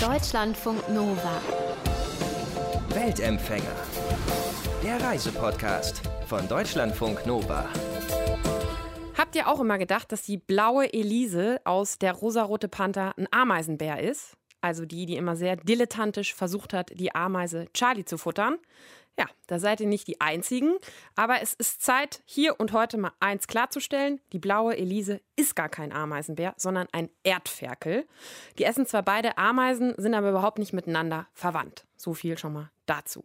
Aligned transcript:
Deutschlandfunk 0.00 0.88
Nova. 0.88 1.42
Weltempfänger. 2.88 3.76
Der 4.82 4.98
Reisepodcast 4.98 6.00
von 6.24 6.48
Deutschlandfunk 6.48 7.26
Nova. 7.26 7.68
Habt 9.18 9.36
ihr 9.36 9.46
auch 9.46 9.60
immer 9.60 9.76
gedacht, 9.76 10.10
dass 10.10 10.22
die 10.22 10.38
blaue 10.38 10.90
Elise 10.90 11.60
aus 11.64 11.98
der 11.98 12.14
rosarote 12.14 12.68
Panther 12.68 13.12
ein 13.18 13.28
Ameisenbär 13.30 14.00
ist? 14.02 14.38
Also 14.62 14.86
die, 14.86 15.04
die 15.04 15.16
immer 15.16 15.36
sehr 15.36 15.56
dilettantisch 15.56 16.34
versucht 16.34 16.72
hat, 16.72 16.92
die 16.94 17.14
Ameise 17.14 17.66
Charlie 17.74 18.06
zu 18.06 18.16
futtern. 18.16 18.56
Ja, 19.18 19.26
da 19.46 19.58
seid 19.58 19.80
ihr 19.80 19.86
nicht 19.86 20.06
die 20.06 20.20
Einzigen. 20.20 20.76
Aber 21.14 21.42
es 21.42 21.54
ist 21.54 21.82
Zeit, 21.82 22.22
hier 22.24 22.58
und 22.58 22.72
heute 22.72 22.96
mal 22.96 23.12
eins 23.20 23.46
klarzustellen. 23.46 24.20
Die 24.32 24.38
blaue 24.38 24.76
Elise 24.76 25.20
ist 25.36 25.56
gar 25.56 25.68
kein 25.68 25.92
Ameisenbär, 25.92 26.54
sondern 26.56 26.88
ein 26.92 27.10
Erdferkel. 27.22 28.06
Die 28.58 28.64
essen 28.64 28.86
zwar 28.86 29.02
beide 29.02 29.36
Ameisen, 29.36 29.94
sind 29.96 30.14
aber 30.14 30.30
überhaupt 30.30 30.58
nicht 30.58 30.72
miteinander 30.72 31.26
verwandt. 31.32 31.86
So 31.96 32.14
viel 32.14 32.38
schon 32.38 32.54
mal 32.54 32.70
dazu. 32.86 33.24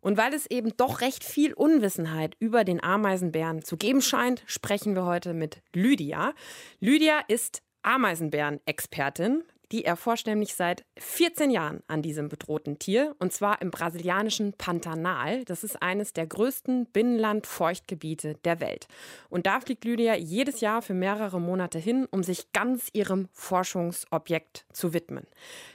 Und 0.00 0.16
weil 0.16 0.34
es 0.34 0.46
eben 0.46 0.76
doch 0.76 1.00
recht 1.00 1.24
viel 1.24 1.52
Unwissenheit 1.52 2.36
über 2.38 2.62
den 2.62 2.82
Ameisenbären 2.82 3.62
zu 3.62 3.76
geben 3.76 4.00
scheint, 4.00 4.44
sprechen 4.46 4.94
wir 4.94 5.04
heute 5.04 5.34
mit 5.34 5.62
Lydia. 5.72 6.32
Lydia 6.78 7.20
ist 7.26 7.62
Ameisenbären-Expertin. 7.82 9.42
Die 9.72 9.84
erforscht 9.84 10.26
nämlich 10.26 10.54
seit 10.54 10.84
14 10.98 11.50
Jahren 11.50 11.82
an 11.88 12.00
diesem 12.00 12.28
bedrohten 12.28 12.78
Tier 12.78 13.16
und 13.18 13.32
zwar 13.32 13.60
im 13.60 13.70
brasilianischen 13.70 14.52
Pantanal. 14.52 15.44
Das 15.44 15.64
ist 15.64 15.82
eines 15.82 16.12
der 16.12 16.26
größten 16.26 16.86
Binnenland-Feuchtgebiete 16.86 18.36
der 18.44 18.60
Welt. 18.60 18.86
Und 19.28 19.46
da 19.46 19.60
fliegt 19.60 19.84
Lydia 19.84 20.14
jedes 20.14 20.60
Jahr 20.60 20.82
für 20.82 20.94
mehrere 20.94 21.40
Monate 21.40 21.80
hin, 21.80 22.06
um 22.10 22.22
sich 22.22 22.52
ganz 22.52 22.90
ihrem 22.92 23.28
Forschungsobjekt 23.32 24.66
zu 24.72 24.92
widmen. 24.92 25.26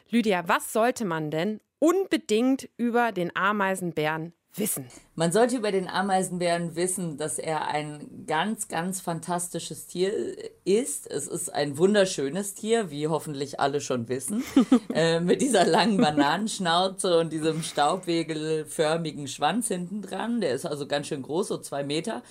Lydia, 0.10 0.48
was 0.48 0.72
sollte 0.72 1.04
man 1.04 1.30
denn 1.30 1.60
unbedingt 1.80 2.70
über 2.78 3.12
den 3.12 3.36
Ameisenbären 3.36 4.34
wissen? 4.56 4.86
Man 5.16 5.32
sollte 5.32 5.58
über 5.58 5.72
den 5.72 5.88
Ameisenbären 5.88 6.76
wissen, 6.76 7.18
dass 7.18 7.40
er 7.40 7.68
ein 7.68 8.26
ganz, 8.28 8.68
ganz 8.68 9.02
fantastisches 9.02 9.88
Tier 9.88 10.12
ist. 10.66 11.10
Es 11.10 11.28
ist 11.28 11.54
ein 11.54 11.78
wunderschönes 11.78 12.54
Tier, 12.54 12.92
wie 12.92 13.08
hoffentlich 13.08 13.60
alle 13.60 13.82
schon 13.82 14.10
wissen, 14.10 14.44
äh, 14.94 15.20
mit 15.20 15.42
dieser 15.42 15.66
langen 15.66 15.98
Bananenschnauze 15.98 17.20
und 17.20 17.32
diesem 17.32 17.64
staubwegelförmigen 17.64 19.28
Schwanz 19.28 19.68
hinten 19.68 20.02
dran. 20.02 20.42
Der 20.42 20.54
ist 20.54 20.66
also 20.66 20.88
ganz 20.88 21.08
schön 21.08 21.22
groß, 21.22 21.48
so 21.48 21.58
zwei 21.58 21.84
Meter. 21.84 22.24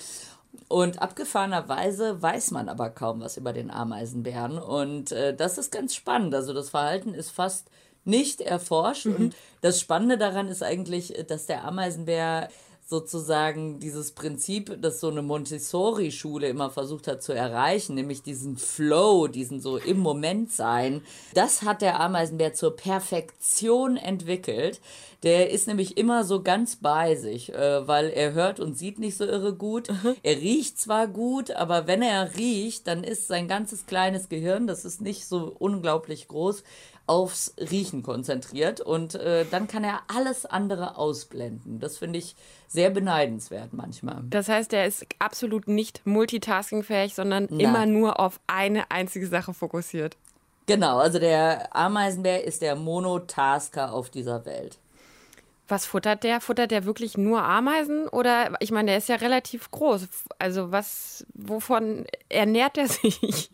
Und 0.69 1.01
abgefahrenerweise 1.01 2.21
weiß 2.21 2.51
man 2.51 2.69
aber 2.69 2.91
kaum 2.91 3.21
was 3.21 3.37
über 3.37 3.53
den 3.53 3.71
Ameisenbären. 3.71 4.59
Und 4.59 5.13
äh, 5.13 5.35
das 5.35 5.59
ist 5.59 5.71
ganz 5.71 5.95
spannend. 5.95 6.35
Also 6.35 6.53
das 6.53 6.71
Verhalten 6.71 7.15
ist 7.15 7.31
fast 7.31 7.71
nicht 8.05 8.41
erforscht. 8.41 9.07
Mhm. 9.07 9.17
Und 9.17 9.37
das 9.61 9.81
Spannende 9.81 10.19
daran 10.19 10.49
ist 10.49 10.63
eigentlich, 10.63 11.15
dass 11.29 11.47
der 11.47 11.65
Ameisenbär 11.65 12.49
sozusagen 12.91 13.79
dieses 13.79 14.11
Prinzip, 14.11 14.83
das 14.83 14.99
so 14.99 15.09
eine 15.09 15.23
Montessori-Schule 15.23 16.49
immer 16.49 16.71
versucht 16.71 17.07
hat 17.07 17.23
zu 17.23 17.33
erreichen, 17.33 17.95
nämlich 17.95 18.23
diesen 18.23 18.57
Flow, 18.59 19.29
diesen 19.29 19.61
so 19.61 19.77
im 19.77 20.01
Moment 20.01 20.53
sein, 20.53 21.03
das 21.33 21.63
hat 21.63 21.83
der 21.83 22.01
Ameisenbär 22.01 22.53
zur 22.53 22.75
Perfektion 22.75 23.97
entwickelt. 23.97 24.81
Der 25.23 25.51
ist 25.51 25.69
nämlich 25.69 25.99
immer 25.99 26.25
so 26.25 26.43
ganz 26.43 26.77
bei 26.77 27.15
sich, 27.15 27.53
äh, 27.53 27.87
weil 27.87 28.09
er 28.09 28.33
hört 28.33 28.59
und 28.59 28.77
sieht 28.77 28.99
nicht 28.99 29.17
so 29.17 29.25
irre 29.25 29.55
gut. 29.55 29.89
Mhm. 29.91 30.17
Er 30.23 30.37
riecht 30.37 30.81
zwar 30.81 31.07
gut, 31.07 31.53
aber 31.53 31.87
wenn 31.87 32.03
er 32.03 32.37
riecht, 32.37 32.89
dann 32.89 33.05
ist 33.05 33.29
sein 33.29 33.47
ganzes 33.47 33.87
kleines 33.87 34.29
Gehirn, 34.29 34.67
das 34.67 34.85
ist 34.85 35.01
nicht 35.01 35.27
so 35.27 35.55
unglaublich 35.59 36.27
groß, 36.27 36.65
aufs 37.11 37.57
Riechen 37.59 38.05
konzentriert 38.05 38.81
und 38.81 39.17
äh, 39.17 39.45
dann 39.51 39.67
kann 39.67 39.83
er 39.83 40.03
alles 40.07 40.47
andere 40.47 40.97
ausblenden. 40.97 41.81
Das 41.81 41.99
finde 41.99 42.21
ich 42.21 42.37
sehr 42.69 42.91
beneidenswert 42.91 43.73
manchmal. 43.73 44.23
Das 44.31 44.49
heißt, 44.49 44.73
er 44.73 44.87
ist 44.87 45.05
absolut 45.19 45.67
nicht 45.67 46.07
multitaskingfähig, 46.07 47.17
sondern 47.17 47.49
Nein. 47.51 47.59
immer 47.59 47.85
nur 47.85 48.21
auf 48.21 48.39
eine 48.47 48.93
einzige 48.93 49.27
Sache 49.27 49.53
fokussiert. 49.53 50.17
Genau, 50.67 50.99
also 50.99 51.19
der 51.19 51.75
Ameisenbär 51.75 52.45
ist 52.45 52.63
der 52.63 52.77
Monotasker 52.77 53.93
auf 53.93 54.09
dieser 54.09 54.45
Welt. 54.45 54.79
Was 55.71 55.87
futtert 55.87 56.25
der? 56.25 56.41
Futtert 56.41 56.71
der 56.71 56.85
wirklich 56.85 57.17
nur 57.17 57.43
Ameisen? 57.43 58.09
Oder 58.09 58.53
ich 58.61 58.71
meine, 58.71 58.91
der 58.91 58.99
ist 58.99 59.09
ja 59.09 59.17
relativ 59.17 59.71
groß. 59.71 60.09
Also 60.39 60.73
was, 60.73 61.25
wovon 61.35 62.07
ernährt 62.29 62.77
er 62.79 62.89
sich? 62.89 63.51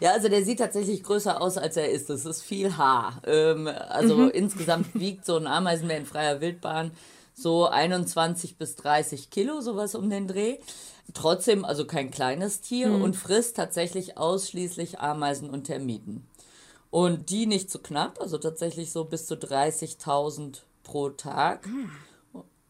Ja, 0.00 0.12
also 0.12 0.28
der 0.28 0.44
sieht 0.44 0.58
tatsächlich 0.58 1.02
größer 1.02 1.40
aus, 1.40 1.58
als 1.58 1.76
er 1.76 1.90
ist. 1.90 2.10
Das 2.10 2.24
ist 2.24 2.42
viel 2.42 2.76
Haar. 2.76 3.22
Ähm, 3.26 3.68
also 3.88 4.16
mhm. 4.16 4.30
insgesamt 4.30 4.88
wiegt 4.94 5.24
so 5.24 5.36
ein 5.36 5.46
Ameisenbär 5.46 5.98
in 5.98 6.06
freier 6.06 6.40
Wildbahn 6.40 6.92
so 7.34 7.66
21 7.66 8.56
bis 8.58 8.76
30 8.76 9.30
Kilo, 9.30 9.60
sowas 9.60 9.94
um 9.94 10.10
den 10.10 10.28
Dreh. 10.28 10.58
Trotzdem 11.14 11.64
also 11.64 11.86
kein 11.86 12.10
kleines 12.10 12.60
Tier 12.60 12.88
mhm. 12.88 13.02
und 13.02 13.16
frisst 13.16 13.56
tatsächlich 13.56 14.16
ausschließlich 14.18 15.00
Ameisen 15.00 15.50
und 15.50 15.64
Termiten. 15.64 16.26
Und 16.90 17.30
die 17.30 17.46
nicht 17.46 17.70
zu 17.70 17.78
knapp, 17.78 18.20
also 18.20 18.38
tatsächlich 18.38 18.92
so 18.92 19.04
bis 19.04 19.26
zu 19.26 19.34
30.000 19.34 20.60
pro 20.92 21.08
Tag. 21.08 21.66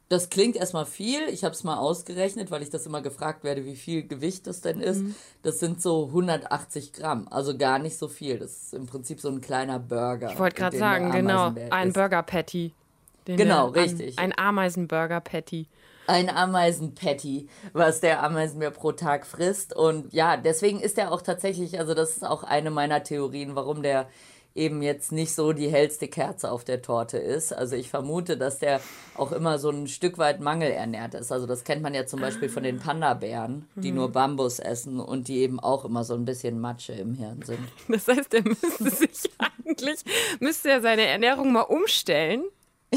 Das 0.09 0.31
klingt 0.31 0.57
erstmal 0.57 0.87
viel. 0.87 1.29
Ich 1.31 1.43
habe 1.43 1.55
es 1.55 1.65
mal 1.65 1.79
ausgerechnet, 1.79 2.51
weil 2.51 2.63
ich 2.63 2.71
das 2.71 2.87
immer 2.87 3.01
gefragt 3.01 3.43
werde, 3.45 3.65
wie 3.65 3.75
viel 3.75 4.07
Gewicht 4.07 4.47
das 4.47 4.61
denn 4.61 4.79
ist. 4.81 5.01
Mhm. 5.01 5.15
Das 5.43 5.59
sind 5.59 5.83
so 5.83 6.07
180 6.09 6.93
Gramm, 6.93 7.27
also 7.31 7.57
gar 7.57 7.79
nicht 7.79 7.97
so 7.99 8.09
viel. 8.09 8.39
Das 8.39 8.51
ist 8.53 8.75
im 8.75 8.87
Prinzip 8.87 9.21
so 9.21 9.29
ein 9.29 9.41
kleiner 9.41 9.81
Burger. 9.81 10.31
Ich 10.31 10.39
wollte 10.39 10.55
gerade 10.55 10.77
sagen, 10.77 11.11
genau, 11.11 11.53
ein 11.71 11.93
Burger 11.93 12.23
Patty. 12.23 12.75
Genau, 13.25 13.69
richtig. 13.69 14.19
Ein, 14.19 14.33
ein 14.33 14.39
Ameisenburger 14.39 15.21
Patty. 15.21 15.67
Ein 16.07 16.29
Ameisenpatty, 16.29 17.49
was 17.73 18.01
der 18.01 18.23
Ameisenbär 18.23 18.71
pro 18.71 18.93
Tag 18.93 19.25
frisst. 19.27 19.75
Und 19.75 20.13
ja, 20.13 20.37
deswegen 20.37 20.81
ist 20.81 20.99
er 20.99 21.11
auch 21.11 21.23
tatsächlich, 21.23 21.79
also 21.79 21.95
das 21.95 22.11
ist 22.17 22.25
auch 22.25 22.43
eine 22.45 22.71
meiner 22.71 23.03
Theorien, 23.03 23.57
warum 23.57 23.83
der 23.83 24.09
eben 24.55 24.83
jetzt 24.83 25.13
nicht 25.13 25.35
so 25.35 25.53
die 25.53 25.69
hellste 25.69 26.09
Kerze 26.09 26.51
auf 26.51 26.65
der 26.65 26.83
Torte 26.83 27.19
ist. 27.19 27.53
Also 27.53 27.77
ich 27.77 27.89
vermute, 27.89 28.37
dass 28.37 28.59
der 28.59 28.81
auch 29.17 29.33
immer 29.33 29.59
so 29.59 29.71
ein 29.71 29.89
Stück 29.89 30.19
weit 30.19 30.41
mangelernährt 30.41 31.15
ist. 31.15 31.33
Also 31.33 31.47
das 31.47 31.65
kennt 31.65 31.83
man 31.83 31.95
ja 31.95 32.07
zum 32.07 32.21
Beispiel 32.21 32.49
von 32.49 32.63
den 32.63 32.79
Panda-Bären, 32.79 33.69
die 33.75 33.91
mhm. 33.91 33.97
nur 33.97 34.13
Bambus 34.13 34.59
essen 34.59 35.01
und 35.01 35.29
die 35.29 35.39
eben 35.39 35.61
auch 35.61 35.85
immer 35.85 36.05
so 36.05 36.15
ein 36.15 36.25
bisschen 36.25 36.61
Matsche 36.61 36.93
im 36.93 37.15
Hirn 37.15 37.43
sind. 37.43 37.61
Das 37.89 38.09
heißt, 38.09 38.33
der 38.33 38.43
müsste 38.43 38.91
sich 38.91 39.31
eigentlich, 39.39 40.01
müsste 40.41 40.71
er 40.71 40.81
seine 40.81 41.03
Ernährung 41.03 41.53
mal 41.53 41.63
umstellen 41.63 42.45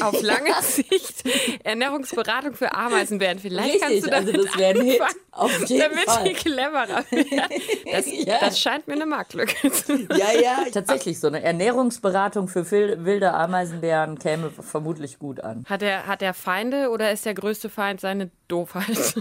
auf 0.01 0.21
lange 0.21 0.53
Sicht 0.61 1.23
Ernährungsberatung 1.63 2.53
für 2.53 2.73
Ameisenbären. 2.73 3.39
Vielleicht 3.39 3.75
Richtig, 3.75 3.81
kannst 3.81 4.05
du 4.05 4.09
damit 4.09 4.35
also 4.35 4.45
das 4.47 4.57
wäre 4.57 4.79
ein 4.79 4.85
Hit. 4.85 5.01
Auf 5.31 5.69
jeden 5.69 5.81
damit 5.81 6.09
Fall. 6.09 6.23
die 6.23 6.33
cleverer 6.33 7.05
werden. 7.11 7.59
Das, 7.91 8.05
ja. 8.25 8.39
das 8.39 8.59
scheint 8.59 8.87
mir 8.87 8.93
eine 8.93 9.05
Marktlücke 9.05 9.71
zu 9.71 9.97
sein. 9.97 10.07
Ja, 10.17 10.31
ja, 10.31 10.65
tatsächlich. 10.71 11.19
So 11.19 11.27
eine 11.27 11.43
Ernährungsberatung 11.43 12.47
für 12.47 12.69
wilde 12.71 13.33
Ameisenbären 13.33 14.17
käme 14.17 14.49
vermutlich 14.49 15.19
gut 15.19 15.41
an. 15.41 15.65
Hat 15.67 15.81
er, 15.81 16.07
hat 16.07 16.21
er 16.21 16.33
Feinde 16.33 16.89
oder 16.89 17.11
ist 17.11 17.25
der 17.25 17.33
größte 17.33 17.69
Feind 17.69 18.01
seine 18.01 18.31
Doofheit? 18.47 19.15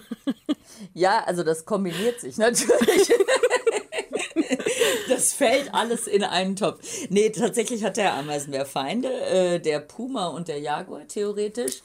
Ja, 0.92 1.24
also 1.24 1.42
das 1.42 1.64
kombiniert 1.64 2.20
sich 2.20 2.36
natürlich. 2.36 3.12
das 5.08 5.32
fällt 5.32 5.72
alles 5.74 6.06
in 6.06 6.24
einen 6.24 6.56
Topf. 6.56 6.80
Nee, 7.08 7.30
tatsächlich 7.30 7.84
hat 7.84 7.96
der 7.96 8.14
Ameisenbär 8.14 8.66
Feinde, 8.66 9.08
äh, 9.08 9.60
der 9.60 9.80
Puma 9.80 10.28
und 10.28 10.48
der 10.48 10.58
Jaguar 10.58 11.06
theoretisch. 11.08 11.82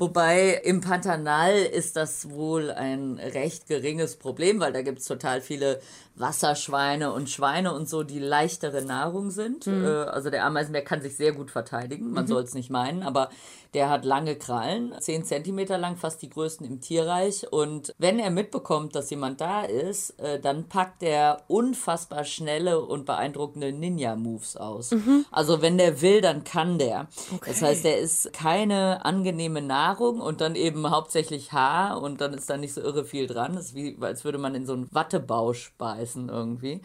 Wobei 0.00 0.62
im 0.64 0.80
Pantanal 0.80 1.54
ist 1.54 1.94
das 1.94 2.30
wohl 2.30 2.70
ein 2.70 3.18
recht 3.18 3.66
geringes 3.66 4.16
Problem, 4.16 4.58
weil 4.58 4.72
da 4.72 4.80
gibt 4.80 5.00
es 5.00 5.04
total 5.04 5.42
viele 5.42 5.78
Wasserschweine 6.20 7.12
und 7.12 7.30
Schweine 7.30 7.74
und 7.74 7.88
so, 7.88 8.02
die 8.02 8.18
leichtere 8.18 8.82
Nahrung 8.82 9.30
sind. 9.30 9.66
Mhm. 9.66 9.84
Äh, 9.84 9.88
also 9.88 10.30
der 10.30 10.44
Ameisenbär 10.44 10.82
kann 10.82 11.02
sich 11.02 11.16
sehr 11.16 11.32
gut 11.32 11.50
verteidigen, 11.50 12.12
man 12.12 12.24
mhm. 12.24 12.28
soll 12.28 12.42
es 12.42 12.54
nicht 12.54 12.70
meinen, 12.70 13.02
aber 13.02 13.30
der 13.74 13.88
hat 13.88 14.04
lange 14.04 14.34
Krallen, 14.34 14.92
10 14.98 15.24
Zentimeter 15.24 15.78
lang, 15.78 15.96
fast 15.96 16.22
die 16.22 16.28
größten 16.28 16.66
im 16.66 16.80
Tierreich. 16.80 17.52
Und 17.52 17.94
wenn 17.98 18.18
er 18.18 18.30
mitbekommt, 18.30 18.96
dass 18.96 19.10
jemand 19.10 19.40
da 19.40 19.62
ist, 19.62 20.18
äh, 20.18 20.40
dann 20.40 20.68
packt 20.68 21.04
er 21.04 21.42
unfassbar 21.46 22.24
schnelle 22.24 22.80
und 22.80 23.06
beeindruckende 23.06 23.72
Ninja-Moves 23.72 24.56
aus. 24.56 24.90
Mhm. 24.90 25.24
Also 25.30 25.62
wenn 25.62 25.78
der 25.78 26.00
will, 26.02 26.20
dann 26.20 26.42
kann 26.42 26.78
der. 26.78 27.06
Okay. 27.32 27.50
Das 27.50 27.62
heißt, 27.62 27.84
er 27.84 27.98
ist 27.98 28.32
keine 28.32 29.04
angenehme 29.04 29.62
Nahrung 29.62 30.20
und 30.20 30.40
dann 30.40 30.56
eben 30.56 30.90
hauptsächlich 30.90 31.52
Haar 31.52 32.02
und 32.02 32.20
dann 32.20 32.34
ist 32.34 32.50
da 32.50 32.56
nicht 32.56 32.74
so 32.74 32.80
irre 32.80 33.04
viel 33.04 33.28
dran. 33.28 33.54
Das 33.54 33.66
ist 33.66 33.74
wie, 33.76 33.96
als 34.00 34.24
würde 34.24 34.38
man 34.38 34.56
in 34.56 34.66
so 34.66 34.72
einen 34.72 34.88
Wattebausch 34.90 35.72
beißen 35.78 36.09
irgendwie. 36.16 36.80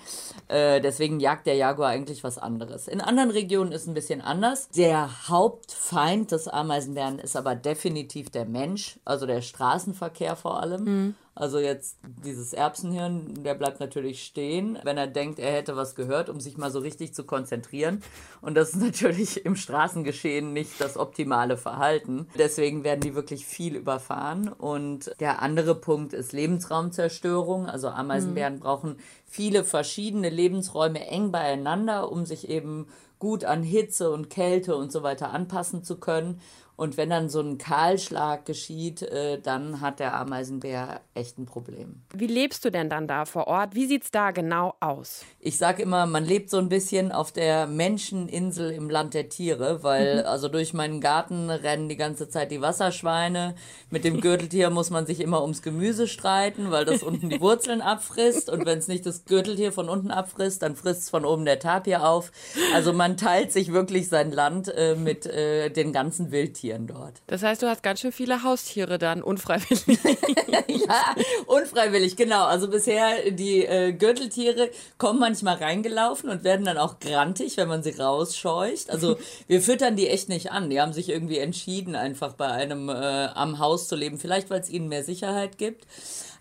Äh, 0.47 0.81
deswegen 0.81 1.19
jagt 1.19 1.47
der 1.47 1.55
Jaguar 1.55 1.89
eigentlich 1.89 2.23
was 2.23 2.37
anderes. 2.37 2.87
In 2.87 3.01
anderen 3.01 3.31
Regionen 3.31 3.71
ist 3.71 3.83
es 3.83 3.87
ein 3.87 3.93
bisschen 3.93 4.21
anders. 4.21 4.69
Der 4.69 5.27
Hauptfeind 5.27 6.31
des 6.31 6.47
Ameisenbären 6.47 7.19
ist 7.19 7.35
aber 7.35 7.55
definitiv 7.55 8.29
der 8.29 8.45
Mensch, 8.45 8.99
also 9.05 9.25
der 9.25 9.41
Straßenverkehr 9.41 10.35
vor 10.35 10.61
allem. 10.61 10.83
Mhm. 10.83 11.15
Also 11.35 11.59
jetzt 11.59 11.97
dieses 12.23 12.53
Erbsenhirn, 12.53 13.43
der 13.43 13.55
bleibt 13.55 13.81
natürlich 13.81 14.23
stehen, 14.23 14.79
wenn 14.83 14.97
er 14.97 15.07
denkt, 15.07 15.37
er 15.37 15.51
hätte 15.51 15.75
was 15.75 15.93
gehört, 15.93 16.29
um 16.29 16.39
sich 16.39 16.57
mal 16.57 16.71
so 16.71 16.79
richtig 16.79 17.13
zu 17.13 17.25
konzentrieren. 17.25 18.01
Und 18.41 18.55
das 18.55 18.69
ist 18.69 18.81
natürlich 18.81 19.45
im 19.45 19.57
Straßengeschehen 19.57 20.53
nicht 20.53 20.79
das 20.79 20.95
optimale 20.97 21.57
Verhalten. 21.57 22.27
Deswegen 22.39 22.85
werden 22.85 23.01
die 23.01 23.15
wirklich 23.15 23.45
viel 23.45 23.75
überfahren. 23.75 24.47
Und 24.47 25.11
der 25.19 25.41
andere 25.41 25.75
Punkt 25.75 26.13
ist 26.13 26.31
Lebensraumzerstörung. 26.31 27.67
Also 27.67 27.89
Ameisenbären 27.89 28.55
mhm. 28.55 28.59
brauchen 28.59 28.95
viele 29.25 29.65
verschiedene 29.65 30.29
Lebensräume 30.29 31.05
eng 31.05 31.31
beieinander, 31.31 32.13
um 32.13 32.25
sich 32.25 32.47
eben 32.47 32.87
gut 33.19 33.43
an 33.43 33.63
Hitze 33.63 34.11
und 34.11 34.29
Kälte 34.29 34.75
und 34.77 34.91
so 34.91 35.03
weiter 35.03 35.31
anpassen 35.31 35.83
zu 35.83 35.97
können. 35.97 36.39
Und 36.77 36.97
wenn 36.97 37.09
dann 37.09 37.29
so 37.29 37.39
ein 37.39 37.57
Kahlschlag 37.57 38.45
geschieht, 38.45 39.01
äh, 39.01 39.39
dann 39.39 39.79
hat 39.79 40.01
der 40.01 40.13
Ameisenbär 40.15 40.99
echt 41.13 41.37
ein 41.37 41.45
Problem. 41.45 42.01
Wie 42.13 42.27
lebst 42.27 42.65
du 42.65 42.69
denn 42.69 42.89
dann 42.89 43.07
da 43.07 43.23
vor 43.23 43.47
Ort? 43.47 43.75
Wie 43.75 43.85
sieht 43.85 44.03
es 44.03 44.11
da 44.11 44.31
genau 44.31 44.75
aus? 44.81 45.23
Ich 45.39 45.57
sage 45.57 45.83
immer, 45.83 46.05
man 46.05 46.25
lebt 46.25 46.49
so 46.49 46.57
ein 46.57 46.67
bisschen 46.67 47.13
auf 47.13 47.31
der 47.31 47.65
Menscheninsel 47.67 48.71
im 48.71 48.89
Land 48.89 49.13
der 49.13 49.29
Tiere, 49.29 49.83
weil 49.83 50.21
mhm. 50.21 50.27
also 50.27 50.49
durch 50.49 50.73
meinen 50.73 50.99
Garten 50.99 51.49
rennen 51.49 51.87
die 51.87 51.95
ganze 51.95 52.27
Zeit 52.27 52.51
die 52.51 52.61
Wasserschweine. 52.61 53.55
Mit 53.89 54.03
dem 54.03 54.19
Gürteltier 54.19 54.69
muss 54.69 54.89
man 54.89 55.05
sich 55.05 55.21
immer 55.21 55.41
ums 55.43 55.61
Gemüse 55.61 56.09
streiten, 56.09 56.71
weil 56.71 56.83
das 56.83 57.03
unten 57.03 57.29
die 57.29 57.39
Wurzeln 57.39 57.81
abfrisst. 57.81 58.49
Und 58.49 58.65
wenn 58.65 58.79
es 58.79 58.89
nicht 58.89 59.05
das 59.05 59.23
Gürteltier 59.23 59.71
von 59.71 59.87
unten 59.87 60.11
abfrisst, 60.11 60.61
dann 60.61 60.75
frisst 60.75 61.03
es 61.03 61.09
von 61.09 61.23
oben 61.23 61.45
der 61.45 61.59
Tapir 61.59 62.05
auf. 62.05 62.33
Also 62.73 62.91
man 62.91 63.15
teilt 63.15 63.53
sich 63.53 63.71
wirklich 63.71 64.09
sein 64.09 64.33
Land 64.33 64.67
äh, 64.67 64.95
mit 64.95 65.25
äh, 65.25 65.69
den 65.69 65.93
ganzen 65.93 66.31
Wildtieren. 66.31 66.64
Haustieren 66.65 66.87
dort. 66.87 67.21
Das 67.27 67.43
heißt, 67.43 67.61
du 67.61 67.67
hast 67.67 67.83
ganz 67.83 67.99
schön 68.01 68.11
viele 68.11 68.43
Haustiere 68.43 68.97
dann, 68.97 69.21
unfreiwillig. 69.21 69.85
ja, 70.47 71.15
unfreiwillig, 71.45 72.15
genau. 72.15 72.45
Also 72.45 72.69
bisher 72.69 73.31
die 73.31 73.65
äh, 73.65 73.93
Gürteltiere 73.93 74.69
kommen 74.97 75.19
manchmal 75.19 75.55
reingelaufen 75.55 76.29
und 76.29 76.43
werden 76.43 76.65
dann 76.65 76.77
auch 76.77 76.99
grantig, 76.99 77.57
wenn 77.57 77.67
man 77.67 77.83
sie 77.83 77.91
rausscheucht. 77.91 78.89
Also 78.89 79.17
wir 79.47 79.61
füttern 79.61 79.95
die 79.95 80.07
echt 80.07 80.29
nicht 80.29 80.51
an. 80.51 80.69
Die 80.69 80.81
haben 80.81 80.93
sich 80.93 81.09
irgendwie 81.09 81.37
entschieden, 81.37 81.95
einfach 81.95 82.33
bei 82.33 82.47
einem 82.47 82.89
äh, 82.89 82.93
am 82.93 83.59
Haus 83.59 83.87
zu 83.87 83.95
leben. 83.95 84.17
Vielleicht, 84.17 84.49
weil 84.49 84.61
es 84.61 84.69
ihnen 84.69 84.87
mehr 84.87 85.03
Sicherheit 85.03 85.57
gibt. 85.57 85.85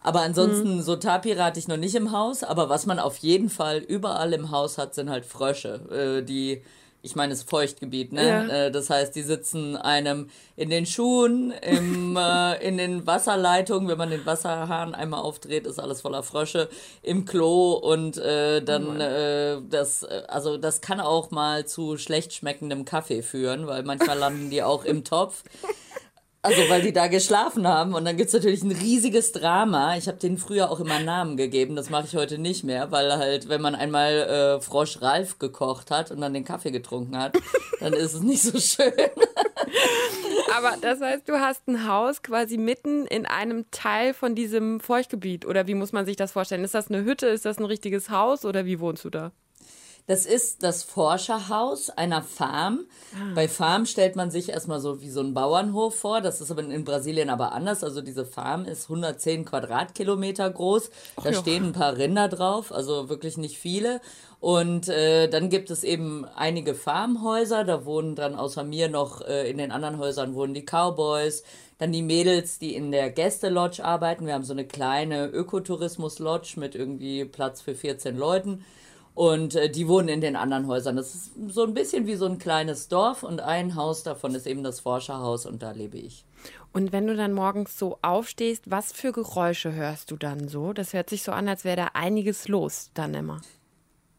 Aber 0.01 0.21
ansonsten, 0.21 0.77
mhm. 0.77 0.83
so 0.83 0.97
Tapire 0.97 1.43
hatte 1.43 1.59
ich 1.59 1.69
noch 1.69 1.79
nicht 1.79 1.95
im 1.95 2.13
Haus. 2.13 2.45
Aber 2.45 2.69
was 2.69 2.87
man 2.87 2.99
auf 2.99 3.17
jeden 3.19 3.49
Fall 3.49 3.79
überall 3.79 4.33
im 4.33 4.51
Haus 4.51 4.79
hat, 4.79 4.95
sind 4.95 5.11
halt 5.11 5.25
Frösche, 5.25 6.21
äh, 6.21 6.23
die 6.23 6.63
ich 7.05 7.15
meine, 7.17 7.35
es 7.35 7.41
ist 7.41 7.51
Feuchtgebiet, 7.51 8.13
ne? 8.13 8.27
Ja. 8.27 8.47
Äh, 8.47 8.71
das 8.71 8.89
heißt, 8.89 9.15
die 9.15 9.23
sitzen 9.23 9.77
einem 9.77 10.31
in 10.57 10.71
den 10.71 10.87
Schuhen, 10.87 11.53
im, 11.61 12.17
äh, 12.21 12.67
in 12.67 12.79
den 12.79 13.07
Wasserleitungen, 13.07 13.89
wenn 13.89 13.99
man 13.99 14.11
den 14.11 14.25
Wasserhahn 14.25 14.95
einmal 14.95 15.21
aufdreht, 15.21 15.67
ist 15.67 15.79
alles 15.79 16.01
voller 16.01 16.23
Frösche, 16.23 16.71
im 17.03 17.27
Klo 17.27 17.75
und 17.75 18.17
äh, 18.17 18.63
dann 18.63 18.97
oh 18.97 19.03
äh, 19.03 19.61
das, 19.69 20.03
äh, 20.03 20.23
also 20.29 20.57
das 20.57 20.81
kann 20.81 20.99
auch 20.99 21.31
mal 21.31 21.67
zu 21.67 21.99
schlecht 21.99 22.33
schmeckendem 22.33 22.87
Kaffee 22.87 23.23
führen, 23.23 23.67
weil 23.67 23.83
manchmal 23.83 24.17
landen 24.19 24.49
die 24.49 24.63
auch 24.63 24.85
im 24.85 25.05
Topf. 25.05 25.45
Also, 26.45 26.61
weil 26.69 26.83
die 26.83 26.93
da 26.93 27.07
geschlafen 27.07 27.67
haben. 27.67 27.95
Und 27.95 28.05
dann 28.05 28.19
gibt's 28.19 28.35
natürlich 28.35 28.63
ein 28.63 28.71
riesiges 28.71 29.33
Drama. 29.33 29.97
Ich 29.97 30.09
habe 30.09 30.19
denen 30.19 30.37
früher 30.37 30.71
auch 30.71 30.79
immer 30.79 31.01
Namen 31.01 31.39
gegeben. 31.39 31.75
Das 31.75 31.89
mache 31.89 32.05
ich 32.07 32.15
heute 32.15 32.37
nicht 32.37 32.65
mehr, 32.65 32.93
weil 32.93 33.17
halt, 33.17 33.49
wenn 33.49 33.63
man 33.63 33.75
einmal 33.75 34.13
äh, 34.13 34.61
Frosch 34.61 35.01
Ralf 35.01 35.39
gekocht 35.39 35.91
hat 35.91 36.11
und 36.11 36.21
dann 36.21 36.35
den 36.35 36.45
Kaffee 36.45 36.71
getrunken 36.71 37.19
hat, 37.19 37.39
dann 37.81 37.95
ist 37.95 38.13
es 38.13 38.21
nicht 38.21 38.43
so 38.43 38.61
schön. 38.61 38.93
Aber 40.55 40.77
das 40.83 41.01
heißt, 41.01 41.27
du 41.31 41.41
hast 41.41 41.67
ein 41.67 41.89
Haus 41.89 42.23
quasi 42.23 42.59
mitten 42.59 43.07
in 43.07 43.25
einem 43.25 43.65
Teil 43.71 44.13
von 44.13 44.35
diesem 44.35 44.81
Feuchtgebiet. 44.81 45.47
Oder 45.47 45.67
wie 45.67 45.75
muss 45.75 45.93
man 45.93 46.05
sich 46.05 46.17
das 46.17 46.33
vorstellen? 46.33 46.63
Ist 46.63 46.75
das 46.75 46.91
eine 46.91 47.05
Hütte? 47.05 47.27
Ist 47.27 47.47
das 47.47 47.59
ein 47.59 47.65
richtiges 47.65 48.11
Haus? 48.11 48.45
Oder 48.45 48.67
wie 48.67 48.81
wohnst 48.81 49.03
du 49.07 49.09
da? 49.09 49.33
Das 50.07 50.27
ist 50.27 50.63
das 50.63 50.83
Forscherhaus 50.83 51.89
einer 51.89 52.21
Farm. 52.21 52.81
Ah. 53.15 53.33
Bei 53.35 53.49
Farm 53.49 53.87
stellt 53.87 54.17
man 54.17 54.31
sich 54.31 54.51
erstmal 54.51 54.79
so 54.79 55.01
wie 55.01 55.09
so 55.09 55.21
ein 55.21 55.33
Bauernhof 55.33 55.95
vor. 55.95 56.21
Das 56.21 56.43
ist 56.43 56.51
aber 56.51 56.63
in 56.63 56.85
Brasilien 56.85 57.31
aber 57.31 57.53
anders. 57.53 57.83
Also 57.83 58.03
diese 58.03 58.27
Farm 58.27 58.67
ist 58.67 58.85
110 58.91 59.47
Quadratkilometer 59.47 60.51
groß. 60.51 60.91
Da 61.17 61.31
Ach, 61.31 61.41
stehen 61.41 61.65
ein 61.65 61.73
paar 61.73 61.97
Rinder 61.97 62.29
drauf, 62.29 62.71
also 62.71 63.09
wirklich 63.09 63.39
nicht 63.39 63.57
viele. 63.57 64.03
Und 64.41 64.91
äh, 64.91 65.29
dann 65.31 65.49
gibt 65.49 65.71
es 65.71 65.83
eben 65.85 66.27
einige 66.37 66.75
Farmhäuser. 66.75 67.65
Da 67.65 67.87
wohnen 67.87 68.15
dann 68.15 68.35
außer 68.35 68.63
mir 68.63 68.91
noch 68.91 69.23
äh, 69.23 69.49
in 69.49 69.57
den 69.57 69.73
anderen 69.73 69.97
Häusern 69.97 70.35
wohnen 70.35 70.53
die 70.53 70.67
Cowboys. 70.67 71.45
Dann 71.79 71.93
die 71.93 72.03
Mädels, 72.03 72.59
die 72.59 72.75
in 72.75 72.93
der 72.93 73.09
Gästelodge 73.09 73.83
arbeiten. 73.83 74.27
Wir 74.27 74.35
haben 74.35 74.45
so 74.45 74.53
eine 74.53 74.67
kleine 74.67 75.29
Ökotourismus-Lodge 75.29 76.61
mit 76.61 76.75
irgendwie 76.75 77.25
Platz 77.25 77.63
für 77.63 77.75
14 77.75 78.19
Leuten. 78.19 78.67
Und 79.15 79.55
äh, 79.55 79.71
die 79.71 79.87
wohnen 79.87 80.09
in 80.09 80.21
den 80.21 80.37
anderen 80.37 80.67
Häusern. 80.67 80.97
Das 80.97 81.15
ist 81.15 81.33
so 81.49 81.63
ein 81.63 81.75
bisschen 81.75 82.07
wie 82.07 82.17
so 82.17 82.27
ein 82.27 82.39
kleines 82.39 82.89
Dorf 82.89 83.23
und 83.23 83.41
ein 83.41 83.77
Haus 83.77 84.03
davon 84.03 84.35
ist 84.35 84.47
eben 84.47 84.65
das 84.65 84.81
Forscherhaus 84.81 85.47
und 85.47 85.63
da 85.63 85.71
lebe 85.71 85.99
ich. 85.99 86.25
Und 86.73 86.91
wenn 86.91 87.07
du 87.07 87.15
dann 87.15 87.33
morgens 87.33 87.79
so 87.79 87.99
aufstehst, 88.03 88.69
was 88.69 88.93
für 88.93 89.13
Geräusche 89.13 89.73
hörst 89.73 90.11
du 90.11 90.17
dann 90.17 90.49
so? 90.49 90.73
Das 90.73 90.93
hört 90.93 91.09
sich 91.09 91.23
so 91.23 91.31
an, 91.31 91.49
als 91.49 91.65
wäre 91.65 91.77
da 91.77 91.89
einiges 91.95 92.49
los 92.49 92.91
dann 92.95 93.15
immer. 93.15 93.41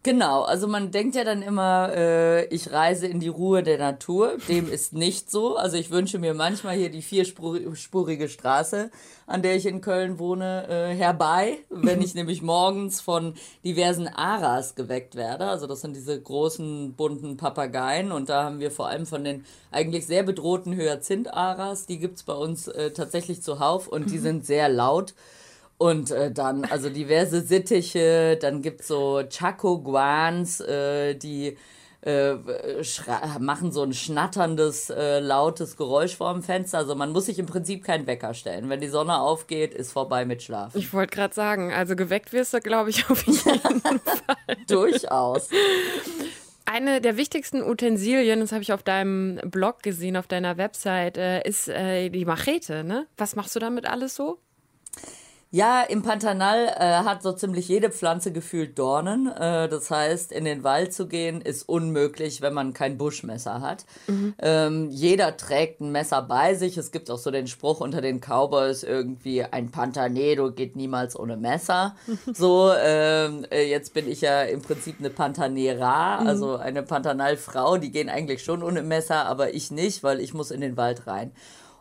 Genau, 0.05 0.43
also 0.43 0.67
man 0.67 0.91
denkt 0.91 1.15
ja 1.15 1.23
dann 1.23 1.41
immer, 1.41 1.91
äh, 1.95 2.45
ich 2.53 2.71
reise 2.71 3.07
in 3.07 3.19
die 3.19 3.27
Ruhe 3.27 3.63
der 3.63 3.79
Natur. 3.79 4.37
Dem 4.47 4.71
ist 4.71 4.93
nicht 4.93 5.31
so. 5.31 5.55
Also 5.55 5.77
ich 5.77 5.89
wünsche 5.89 6.19
mir 6.19 6.35
manchmal 6.35 6.75
hier 6.75 6.91
die 6.91 7.01
vierspurige 7.01 8.29
Straße, 8.29 8.91
an 9.25 9.41
der 9.41 9.55
ich 9.55 9.65
in 9.65 9.81
Köln 9.81 10.19
wohne, 10.19 10.67
äh, 10.69 10.93
herbei, 10.93 11.57
wenn 11.71 12.03
ich 12.03 12.13
nämlich 12.13 12.43
morgens 12.43 13.01
von 13.01 13.33
diversen 13.63 14.07
Aras 14.07 14.75
geweckt 14.75 15.15
werde. 15.15 15.47
Also 15.47 15.65
das 15.65 15.81
sind 15.81 15.95
diese 15.95 16.21
großen 16.21 16.93
bunten 16.93 17.35
Papageien 17.35 18.11
und 18.11 18.29
da 18.29 18.43
haben 18.43 18.59
wir 18.59 18.69
vor 18.69 18.87
allem 18.89 19.07
von 19.07 19.23
den 19.23 19.43
eigentlich 19.71 20.05
sehr 20.05 20.21
bedrohten 20.21 20.75
Hyazinth-Aras, 20.75 21.87
die 21.87 21.97
gibt's 21.97 22.21
bei 22.21 22.33
uns 22.33 22.67
äh, 22.67 22.91
tatsächlich 22.91 23.41
zuhauf 23.41 23.87
und 23.87 24.11
die 24.11 24.19
sind 24.19 24.45
sehr 24.45 24.69
laut. 24.69 25.15
Und 25.77 26.11
äh, 26.11 26.31
dann, 26.31 26.65
also 26.65 26.89
diverse 26.89 27.41
Sittiche, 27.41 28.37
dann 28.41 28.61
gibt's 28.61 28.87
so 28.87 29.21
Chaco-Guans, 29.27 30.61
äh, 30.61 31.15
die 31.15 31.57
äh, 32.05 32.35
machen 33.39 33.71
so 33.71 33.81
ein 33.81 33.93
schnatterndes, 33.93 34.91
äh, 34.91 35.19
lautes 35.19 35.75
Geräusch 35.75 36.15
vor 36.15 36.31
dem 36.31 36.43
Fenster. 36.43 36.77
Also 36.77 36.95
man 36.95 37.11
muss 37.11 37.25
sich 37.25 37.39
im 37.39 37.47
Prinzip 37.47 37.83
keinen 37.83 38.05
Wecker 38.05 38.33
stellen. 38.33 38.69
Wenn 38.69 38.79
die 38.79 38.87
Sonne 38.87 39.19
aufgeht, 39.19 39.73
ist 39.73 39.91
vorbei 39.91 40.23
mit 40.23 40.43
Schlafen. 40.43 40.77
Ich 40.77 40.93
wollte 40.93 41.15
gerade 41.15 41.33
sagen, 41.33 41.73
also 41.73 41.95
geweckt 41.95 42.31
wirst 42.31 42.53
du, 42.53 42.59
glaube 42.59 42.91
ich, 42.91 43.09
auf 43.09 43.25
jeden 43.25 43.39
Fall. 43.39 43.69
Durchaus. 44.67 45.49
Eine 46.65 47.01
der 47.01 47.17
wichtigsten 47.17 47.63
Utensilien, 47.63 48.39
das 48.39 48.51
habe 48.51 48.61
ich 48.61 48.71
auf 48.71 48.83
deinem 48.83 49.39
Blog 49.43 49.83
gesehen, 49.83 50.15
auf 50.15 50.27
deiner 50.27 50.57
Website, 50.57 51.17
äh, 51.17 51.41
ist 51.47 51.67
äh, 51.67 52.09
die 52.09 52.25
Machete. 52.25 52.83
Ne? 52.83 53.07
Was 53.17 53.35
machst 53.35 53.55
du 53.55 53.59
damit 53.59 53.87
alles 53.87 54.15
so? 54.15 54.39
Ja, 55.51 55.83
im 55.83 56.01
Pantanal 56.01 56.67
äh, 56.77 57.05
hat 57.05 57.23
so 57.23 57.31
ziemlich 57.31 57.69
jede 57.69 57.89
Pflanze 57.89 58.33
gefühlt 58.33 58.77
Dornen. 58.77 59.27
Äh, 59.27 59.69
das 59.69 59.89
heißt, 59.89 60.31
in 60.31 60.43
den 60.43 60.63
Wald 60.63 60.93
zu 60.93 61.07
gehen 61.07 61.39
ist 61.39 61.69
unmöglich, 61.69 62.41
wenn 62.41 62.53
man 62.53 62.73
kein 62.73 62.97
Buschmesser 62.97 63.61
hat. 63.61 63.85
Mhm. 64.07 64.33
Ähm, 64.39 64.89
jeder 64.89 65.37
trägt 65.37 65.79
ein 65.79 65.91
Messer 65.91 66.21
bei 66.23 66.55
sich. 66.55 66.77
Es 66.77 66.91
gibt 66.91 67.09
auch 67.09 67.17
so 67.17 67.31
den 67.31 67.47
Spruch 67.47 67.79
unter 67.79 68.01
den 68.01 68.19
Cowboys 68.19 68.83
irgendwie, 68.83 69.43
ein 69.43 69.71
Pantanedo 69.71 70.51
geht 70.51 70.75
niemals 70.75 71.17
ohne 71.17 71.37
Messer. 71.37 71.95
so, 72.33 72.73
ähm, 72.77 73.45
äh, 73.49 73.69
jetzt 73.69 73.93
bin 73.93 74.09
ich 74.09 74.21
ja 74.21 74.41
im 74.41 74.61
Prinzip 74.61 74.97
eine 74.99 75.09
Pantanera, 75.09 76.21
mhm. 76.21 76.27
also 76.27 76.57
eine 76.57 76.83
Pantanalfrau. 76.83 77.77
Die 77.77 77.91
gehen 77.91 78.09
eigentlich 78.09 78.43
schon 78.43 78.61
ohne 78.61 78.81
Messer, 78.81 79.25
aber 79.25 79.53
ich 79.53 79.71
nicht, 79.71 80.03
weil 80.03 80.19
ich 80.19 80.33
muss 80.33 80.51
in 80.51 80.59
den 80.59 80.75
Wald 80.75 81.07
rein. 81.07 81.31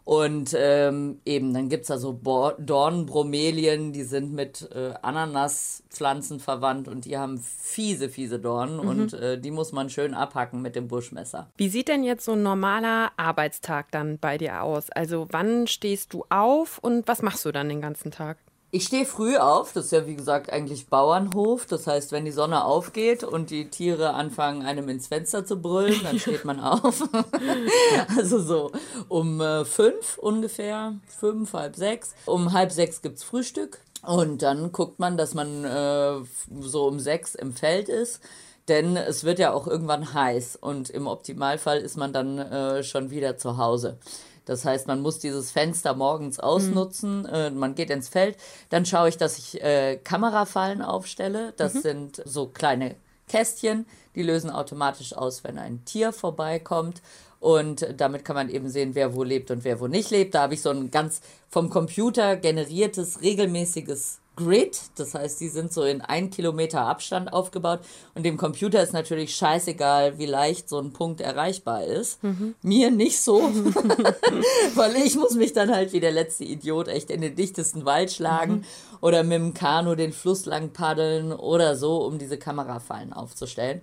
Und 0.04 0.54
ähm, 0.56 1.20
eben, 1.24 1.54
dann 1.54 1.70
gibt's 1.70 1.88
da 1.88 1.96
so 1.96 2.12
Dornenbromelien, 2.12 3.92
die 3.94 4.02
sind 4.02 4.34
mit 4.34 4.68
äh, 4.74 4.92
Ananaspflanzen 5.00 6.40
verwandt 6.40 6.88
und 6.88 7.06
die 7.06 7.16
haben 7.16 7.38
fiese, 7.38 8.10
fiese 8.10 8.38
Dornen 8.38 8.76
mhm. 8.76 8.88
und 8.88 9.12
äh, 9.14 9.40
die 9.40 9.50
muss 9.50 9.72
man 9.72 9.88
schön 9.88 10.12
abhacken 10.12 10.60
mit 10.60 10.76
dem 10.76 10.88
Buschmesser. 10.88 11.48
Wie 11.56 11.70
sieht 11.70 11.88
denn 11.88 12.04
jetzt 12.04 12.26
so 12.26 12.32
ein 12.32 12.42
normaler 12.42 13.12
Arbeitstag 13.16 13.90
dann 13.92 14.18
bei 14.18 14.36
dir 14.36 14.62
aus? 14.62 14.90
Also 14.90 15.26
wann 15.30 15.66
stehst 15.66 16.12
du 16.12 16.26
auf 16.28 16.78
und 16.78 17.08
was 17.08 17.22
machst 17.22 17.46
du 17.46 17.52
dann 17.52 17.70
den 17.70 17.80
ganzen 17.80 18.10
Tag? 18.10 18.36
Ich 18.74 18.86
stehe 18.86 19.06
früh 19.06 19.36
auf, 19.36 19.72
das 19.72 19.84
ist 19.84 19.92
ja 19.92 20.04
wie 20.08 20.16
gesagt 20.16 20.52
eigentlich 20.52 20.88
Bauernhof. 20.88 21.64
Das 21.66 21.86
heißt, 21.86 22.10
wenn 22.10 22.24
die 22.24 22.32
Sonne 22.32 22.64
aufgeht 22.64 23.22
und 23.22 23.50
die 23.50 23.70
Tiere 23.70 24.14
anfangen, 24.14 24.66
einem 24.66 24.88
ins 24.88 25.06
Fenster 25.06 25.46
zu 25.46 25.62
brüllen, 25.62 26.00
dann 26.02 26.18
steht 26.18 26.44
man 26.44 26.58
auf. 26.58 27.04
also 28.16 28.40
so 28.40 28.72
um 29.06 29.40
äh, 29.40 29.64
fünf 29.64 30.18
ungefähr, 30.18 30.94
fünf, 31.06 31.52
halb 31.52 31.76
sechs. 31.76 32.16
Um 32.26 32.52
halb 32.52 32.72
sechs 32.72 33.00
gibt 33.00 33.18
es 33.18 33.22
Frühstück 33.22 33.78
und 34.04 34.42
dann 34.42 34.72
guckt 34.72 34.98
man, 34.98 35.16
dass 35.16 35.34
man 35.34 35.64
äh, 35.64 36.16
so 36.58 36.88
um 36.88 36.98
sechs 36.98 37.36
im 37.36 37.52
Feld 37.52 37.88
ist. 37.88 38.22
Denn 38.66 38.96
es 38.96 39.22
wird 39.22 39.38
ja 39.38 39.52
auch 39.52 39.68
irgendwann 39.68 40.14
heiß 40.14 40.56
und 40.56 40.90
im 40.90 41.06
Optimalfall 41.06 41.78
ist 41.78 41.96
man 41.96 42.12
dann 42.12 42.38
äh, 42.38 42.82
schon 42.82 43.12
wieder 43.12 43.36
zu 43.36 43.56
Hause. 43.56 43.98
Das 44.44 44.64
heißt, 44.64 44.86
man 44.86 45.00
muss 45.00 45.18
dieses 45.18 45.50
Fenster 45.50 45.94
morgens 45.94 46.38
ausnutzen, 46.38 47.20
mhm. 47.20 47.26
äh, 47.26 47.50
man 47.50 47.74
geht 47.74 47.90
ins 47.90 48.08
Feld, 48.08 48.36
dann 48.68 48.84
schaue 48.84 49.08
ich, 49.08 49.16
dass 49.16 49.38
ich 49.38 49.62
äh, 49.62 49.96
Kamerafallen 49.96 50.82
aufstelle. 50.82 51.54
Das 51.56 51.74
mhm. 51.74 51.80
sind 51.80 52.22
so 52.24 52.46
kleine 52.46 52.96
Kästchen, 53.28 53.86
die 54.14 54.22
lösen 54.22 54.50
automatisch 54.50 55.14
aus, 55.14 55.44
wenn 55.44 55.58
ein 55.58 55.84
Tier 55.84 56.12
vorbeikommt. 56.12 57.00
Und 57.40 57.86
damit 57.98 58.24
kann 58.24 58.36
man 58.36 58.48
eben 58.48 58.70
sehen, 58.70 58.94
wer 58.94 59.14
wo 59.14 59.22
lebt 59.22 59.50
und 59.50 59.64
wer 59.64 59.78
wo 59.80 59.86
nicht 59.86 60.10
lebt. 60.10 60.34
Da 60.34 60.42
habe 60.42 60.54
ich 60.54 60.62
so 60.62 60.70
ein 60.70 60.90
ganz 60.90 61.20
vom 61.48 61.68
Computer 61.68 62.36
generiertes, 62.36 63.20
regelmäßiges 63.20 64.20
Grid. 64.36 64.80
Das 64.96 65.14
heißt, 65.14 65.40
die 65.40 65.48
sind 65.48 65.72
so 65.72 65.82
in 65.84 66.00
ein 66.00 66.30
Kilometer 66.30 66.80
Abstand 66.82 67.32
aufgebaut. 67.32 67.80
Und 68.14 68.24
dem 68.24 68.36
Computer 68.36 68.82
ist 68.82 68.92
natürlich 68.92 69.34
scheißegal, 69.36 70.18
wie 70.18 70.26
leicht 70.26 70.68
so 70.68 70.78
ein 70.78 70.92
Punkt 70.92 71.20
erreichbar 71.20 71.84
ist. 71.84 72.22
Mhm. 72.22 72.54
Mir 72.62 72.90
nicht 72.90 73.20
so, 73.20 73.42
weil 74.74 74.96
ich 74.96 75.16
muss 75.16 75.34
mich 75.34 75.52
dann 75.52 75.72
halt 75.74 75.92
wie 75.92 76.00
der 76.00 76.12
letzte 76.12 76.44
Idiot 76.44 76.88
echt 76.88 77.10
in 77.10 77.20
den 77.20 77.36
dichtesten 77.36 77.84
Wald 77.84 78.10
schlagen 78.10 78.52
mhm. 78.52 78.64
oder 79.00 79.22
mit 79.22 79.34
dem 79.34 79.54
Kanu 79.54 79.94
den 79.94 80.12
Fluss 80.12 80.46
lang 80.46 80.70
paddeln 80.70 81.32
oder 81.32 81.76
so, 81.76 82.04
um 82.04 82.18
diese 82.18 82.38
Kamerafallen 82.38 83.12
aufzustellen. 83.12 83.80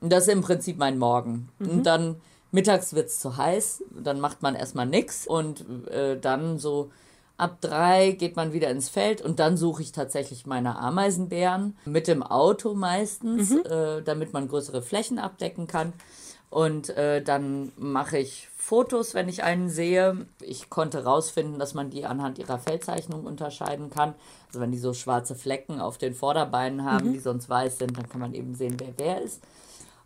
Und 0.00 0.10
das 0.10 0.26
ist 0.26 0.32
im 0.32 0.42
Prinzip 0.42 0.78
mein 0.78 0.98
Morgen. 0.98 1.48
Mhm. 1.58 1.68
Und 1.68 1.82
dann 1.84 2.16
mittags 2.52 2.94
wird 2.94 3.08
es 3.08 3.20
zu 3.20 3.36
heiß, 3.36 3.84
dann 4.02 4.20
macht 4.20 4.42
man 4.42 4.54
erstmal 4.54 4.86
nichts 4.86 5.26
und 5.26 5.64
äh, 5.88 6.18
dann 6.18 6.58
so 6.58 6.90
Ab 7.40 7.62
drei 7.62 8.10
geht 8.10 8.36
man 8.36 8.52
wieder 8.52 8.68
ins 8.68 8.90
Feld 8.90 9.22
und 9.22 9.40
dann 9.40 9.56
suche 9.56 9.80
ich 9.80 9.92
tatsächlich 9.92 10.44
meine 10.44 10.78
Ameisenbären 10.78 11.74
mit 11.86 12.06
dem 12.06 12.22
Auto 12.22 12.74
meistens, 12.74 13.48
mhm. 13.48 13.62
äh, 13.64 14.02
damit 14.02 14.34
man 14.34 14.46
größere 14.46 14.82
Flächen 14.82 15.18
abdecken 15.18 15.66
kann. 15.66 15.94
Und 16.50 16.90
äh, 16.90 17.22
dann 17.22 17.72
mache 17.78 18.18
ich 18.18 18.50
Fotos, 18.54 19.14
wenn 19.14 19.30
ich 19.30 19.42
einen 19.42 19.70
sehe. 19.70 20.26
Ich 20.42 20.68
konnte 20.68 20.98
herausfinden, 20.98 21.58
dass 21.58 21.72
man 21.72 21.88
die 21.88 22.04
anhand 22.04 22.38
ihrer 22.38 22.58
Feldzeichnung 22.58 23.24
unterscheiden 23.24 23.88
kann. 23.88 24.12
Also 24.48 24.60
wenn 24.60 24.70
die 24.70 24.78
so 24.78 24.92
schwarze 24.92 25.34
Flecken 25.34 25.80
auf 25.80 25.96
den 25.96 26.12
Vorderbeinen 26.12 26.84
haben, 26.84 27.08
mhm. 27.08 27.12
die 27.14 27.20
sonst 27.20 27.48
weiß 27.48 27.78
sind, 27.78 27.96
dann 27.96 28.10
kann 28.10 28.20
man 28.20 28.34
eben 28.34 28.54
sehen, 28.54 28.76
wer 28.78 28.92
wer 28.98 29.22
ist. 29.22 29.40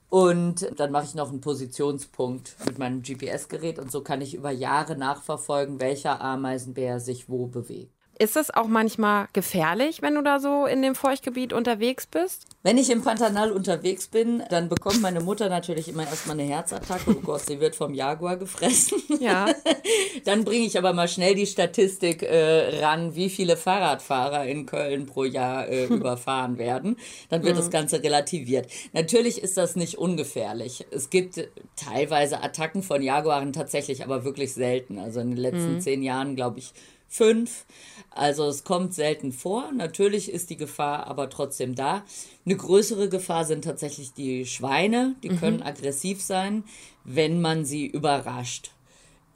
Und 0.08 0.70
dann 0.78 0.92
mache 0.92 1.04
ich 1.06 1.14
noch 1.14 1.30
einen 1.30 1.40
Positionspunkt 1.40 2.56
mit 2.64 2.78
meinem 2.78 3.02
GPS-Gerät 3.02 3.78
und 3.78 3.90
so 3.90 4.02
kann 4.02 4.20
ich 4.20 4.34
über 4.34 4.50
Jahre 4.50 4.96
nachverfolgen, 4.96 5.80
welcher 5.80 6.20
Ameisenbär 6.20 7.00
sich 7.00 7.28
wo 7.28 7.46
bewegt. 7.46 7.93
Ist 8.18 8.37
es 8.37 8.54
auch 8.54 8.68
manchmal 8.68 9.28
gefährlich, 9.33 10.00
wenn 10.00 10.14
du 10.14 10.23
da 10.23 10.38
so 10.38 10.66
in 10.66 10.83
dem 10.83 10.94
Feuchtgebiet 10.94 11.52
unterwegs 11.52 12.06
bist? 12.06 12.47
Wenn 12.62 12.78
ich 12.78 12.88
im 12.90 13.02
Pantanal 13.02 13.50
unterwegs 13.50 14.06
bin, 14.06 14.42
dann 14.50 14.68
bekommt 14.68 15.02
meine 15.02 15.21
Mutter 15.21 15.49
natürlich 15.49 15.88
immer 15.88 16.04
erstmal 16.04 16.38
eine 16.38 16.49
Herzattacke. 16.49 17.11
Oh 17.11 17.21
Gott, 17.21 17.40
sie 17.40 17.61
wird 17.61 17.75
vom 17.75 17.92
Jaguar 17.92 18.37
gefressen. 18.37 19.02
Ja. 19.21 19.47
dann 20.25 20.44
bringe 20.44 20.64
ich 20.64 20.78
aber 20.78 20.92
mal 20.92 21.09
schnell 21.09 21.35
die 21.35 21.47
Statistik 21.47 22.23
äh, 22.23 22.85
ran, 22.85 23.16
wie 23.16 23.28
viele 23.28 23.56
Fahrradfahrer 23.56 24.47
in 24.47 24.66
Köln 24.66 25.06
pro 25.06 25.25
Jahr 25.25 25.68
äh, 25.68 25.85
überfahren 25.88 26.56
werden. 26.56 26.97
Dann 27.30 27.42
wird 27.42 27.54
mhm. 27.54 27.59
das 27.59 27.71
Ganze 27.71 28.02
relativiert. 28.02 28.68
Natürlich 28.92 29.42
ist 29.42 29.56
das 29.56 29.75
nicht 29.75 29.99
ungefährlich. 29.99 30.87
Es 30.92 31.11
gibt 31.11 31.49
teilweise 31.76 32.42
Attacken 32.42 32.83
von 32.83 33.02
Jaguaren 33.02 33.52
tatsächlich, 33.52 34.04
aber 34.04 34.25
wirklich 34.25 34.54
selten. 34.54 34.99
Also 34.99 35.21
in 35.21 35.30
den 35.30 35.38
letzten 35.38 35.75
mhm. 35.75 35.80
zehn 35.80 36.02
Jahren, 36.02 36.37
glaube 36.37 36.61
ich, 36.61 36.73
fünf. 37.14 37.64
Also 38.11 38.49
es 38.49 38.64
kommt 38.64 38.92
selten 38.92 39.33
vor. 39.33 39.71
Natürlich 39.73 40.30
ist 40.30 40.50
die 40.50 40.56
Gefahr 40.56 41.06
aber 41.06 41.30
trotzdem 41.30 41.75
da. 41.75 42.04
Eine 42.44 42.56
größere 42.56 43.09
Gefahr 43.09 43.44
sind 43.44 43.64
tatsächlich 43.64 44.12
die 44.12 44.47
Schweine. 44.47 45.14
Die 45.23 45.30
mhm. 45.30 45.38
können 45.38 45.62
aggressiv 45.62 46.21
sein, 46.21 46.64
wenn 47.04 47.40
man 47.40 47.64
sie 47.64 47.87
überrascht. 47.87 48.74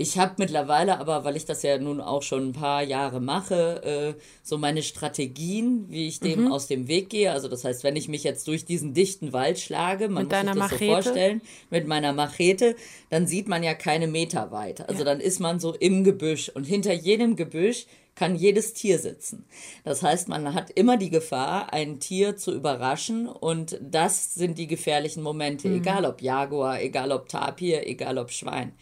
Ich 0.00 0.16
habe 0.16 0.34
mittlerweile 0.38 1.00
aber, 1.00 1.24
weil 1.24 1.34
ich 1.34 1.44
das 1.44 1.64
ja 1.64 1.76
nun 1.76 2.00
auch 2.00 2.22
schon 2.22 2.50
ein 2.50 2.52
paar 2.52 2.84
Jahre 2.84 3.20
mache, 3.20 4.14
äh, 4.16 4.20
so 4.44 4.56
meine 4.56 4.84
Strategien, 4.84 5.86
wie 5.88 6.06
ich 6.06 6.20
dem 6.20 6.44
mhm. 6.44 6.52
aus 6.52 6.68
dem 6.68 6.86
Weg 6.86 7.10
gehe. 7.10 7.32
Also 7.32 7.48
das 7.48 7.64
heißt, 7.64 7.82
wenn 7.82 7.96
ich 7.96 8.06
mich 8.06 8.22
jetzt 8.22 8.46
durch 8.46 8.64
diesen 8.64 8.94
dichten 8.94 9.32
Wald 9.32 9.58
schlage, 9.58 10.08
man 10.08 10.28
mit 10.28 10.30
muss 10.30 10.40
sich 10.40 10.46
das 10.50 10.56
Machete? 10.56 10.84
so 10.84 10.92
vorstellen, 10.92 11.42
mit 11.70 11.88
meiner 11.88 12.12
Machete, 12.12 12.76
dann 13.10 13.26
sieht 13.26 13.48
man 13.48 13.64
ja 13.64 13.74
keine 13.74 14.06
Meter 14.06 14.52
weit. 14.52 14.88
Also 14.88 15.00
ja. 15.00 15.04
dann 15.04 15.18
ist 15.18 15.40
man 15.40 15.58
so 15.58 15.74
im 15.74 16.04
Gebüsch 16.04 16.48
und 16.48 16.62
hinter 16.62 16.92
jedem 16.92 17.34
Gebüsch 17.34 17.86
kann 18.18 18.34
jedes 18.34 18.74
Tier 18.74 18.98
sitzen. 18.98 19.44
Das 19.84 20.02
heißt, 20.02 20.28
man 20.28 20.52
hat 20.52 20.70
immer 20.70 20.96
die 20.96 21.08
Gefahr, 21.08 21.72
ein 21.72 22.00
Tier 22.00 22.36
zu 22.36 22.52
überraschen 22.52 23.28
und 23.28 23.78
das 23.80 24.34
sind 24.34 24.58
die 24.58 24.66
gefährlichen 24.66 25.22
Momente, 25.22 25.68
mhm. 25.68 25.76
egal 25.76 26.04
ob 26.04 26.20
Jaguar, 26.20 26.82
egal 26.82 27.12
ob 27.12 27.28
Tapir, 27.28 27.86
egal 27.86 28.18
ob 28.18 28.32
Schwein. 28.32 28.72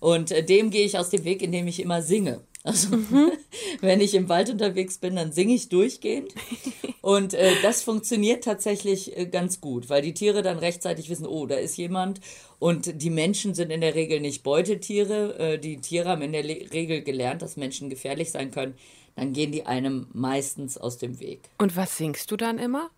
Und 0.00 0.32
äh, 0.32 0.42
dem 0.44 0.70
gehe 0.70 0.84
ich 0.84 0.98
aus 0.98 1.10
dem 1.10 1.22
Weg, 1.22 1.42
indem 1.42 1.68
ich 1.68 1.80
immer 1.80 2.02
singe. 2.02 2.40
Also 2.64 2.96
mhm. 2.96 3.32
wenn 3.80 4.00
ich 4.00 4.14
im 4.14 4.28
Wald 4.28 4.50
unterwegs 4.50 4.98
bin, 4.98 5.16
dann 5.16 5.32
singe 5.32 5.54
ich 5.54 5.68
durchgehend. 5.68 6.32
Und 7.00 7.34
äh, 7.34 7.52
das 7.62 7.82
funktioniert 7.82 8.44
tatsächlich 8.44 9.16
äh, 9.16 9.26
ganz 9.26 9.60
gut, 9.60 9.90
weil 9.90 10.02
die 10.02 10.14
Tiere 10.14 10.42
dann 10.42 10.58
rechtzeitig 10.58 11.10
wissen, 11.10 11.26
oh, 11.26 11.46
da 11.46 11.56
ist 11.56 11.76
jemand. 11.76 12.20
Und 12.60 13.02
die 13.02 13.10
Menschen 13.10 13.54
sind 13.54 13.70
in 13.70 13.80
der 13.80 13.96
Regel 13.96 14.20
nicht 14.20 14.44
Beutetiere. 14.44 15.38
Äh, 15.38 15.58
die 15.58 15.78
Tiere 15.78 16.08
haben 16.08 16.22
in 16.22 16.32
der 16.32 16.44
Le 16.44 16.66
Regel 16.72 17.02
gelernt, 17.02 17.42
dass 17.42 17.56
Menschen 17.56 17.90
gefährlich 17.90 18.30
sein 18.30 18.52
können. 18.52 18.74
Dann 19.16 19.32
gehen 19.32 19.50
die 19.50 19.66
einem 19.66 20.06
meistens 20.12 20.78
aus 20.78 20.98
dem 20.98 21.18
Weg. 21.20 21.40
Und 21.58 21.76
was 21.76 21.96
singst 21.96 22.30
du 22.30 22.36
dann 22.36 22.58
immer? 22.58 22.90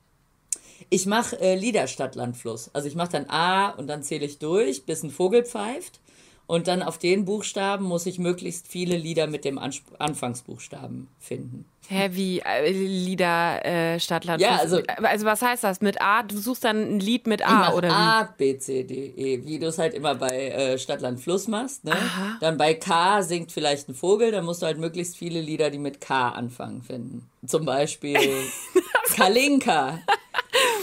Ich 0.91 1.07
mache 1.07 1.41
äh, 1.41 1.55
Lieder 1.57 1.87
statt 1.87 2.15
Landfluss. 2.15 2.71
Also 2.75 2.89
ich 2.89 2.95
mache 2.95 3.13
dann 3.13 3.31
A 3.31 3.71
und 3.71 3.87
dann 3.87 4.03
zähle 4.03 4.27
ich 4.27 4.39
durch, 4.39 4.85
bis 4.85 5.03
ein 5.03 5.11
Vogel 5.11 5.45
pfeift. 5.45 6.01
Und 6.47 6.69
dann 6.69 6.83
auf 6.83 6.99
den 6.99 7.25
Buchstaben 7.25 7.87
muss 7.87 8.05
ich 8.05 8.19
möglichst 8.19 8.69
viele 8.69 8.97
Lieder 8.97 9.27
mit 9.27 9.45
dem 9.45 9.59
Ansp 9.59 9.85
Anfangsbuchstaben 9.99 11.09
finden. 11.19 11.65
Hä, 11.89 12.11
wie 12.13 12.41
äh, 12.41 12.71
Lieder 12.71 13.65
äh, 13.65 14.01
Stadtland? 14.01 14.41
Ja, 14.41 14.57
also, 14.57 14.81
also 15.03 15.27
was 15.27 15.43
heißt 15.43 15.65
das? 15.65 15.81
Mit 15.81 16.01
A? 16.01 16.23
Du 16.23 16.37
suchst 16.39 16.65
dann 16.65 16.97
ein 16.97 17.01
Lied 17.01 17.27
mit 17.27 17.47
A 17.47 17.73
oder 17.73 17.89
wie? 17.89 17.93
A, 17.93 18.35
B, 18.37 18.59
C, 18.59 18.85
D, 18.85 19.13
E, 19.17 19.45
wie 19.45 19.59
du 19.59 19.67
es 19.67 19.79
halt 19.79 19.95
immer 19.95 20.15
bei 20.15 20.49
äh, 20.51 20.79
Stadtland 20.79 21.21
Fluss 21.21 21.49
machst. 21.49 21.85
Ne? 21.85 21.93
Aha. 21.93 22.39
Dann 22.41 22.57
bei 22.57 22.75
K 22.75 23.23
singt 23.23 23.53
vielleicht 23.53 23.89
ein 23.89 23.95
Vogel, 23.95 24.31
dann 24.31 24.45
musst 24.45 24.63
du 24.63 24.67
halt 24.67 24.79
möglichst 24.79 25.17
viele 25.17 25.41
Lieder, 25.41 25.71
die 25.71 25.79
mit 25.79 26.01
K 26.01 26.29
anfangen, 26.31 26.83
finden. 26.83 27.29
Zum 27.47 27.65
Beispiel 27.65 28.19
Kalinka. 29.17 30.01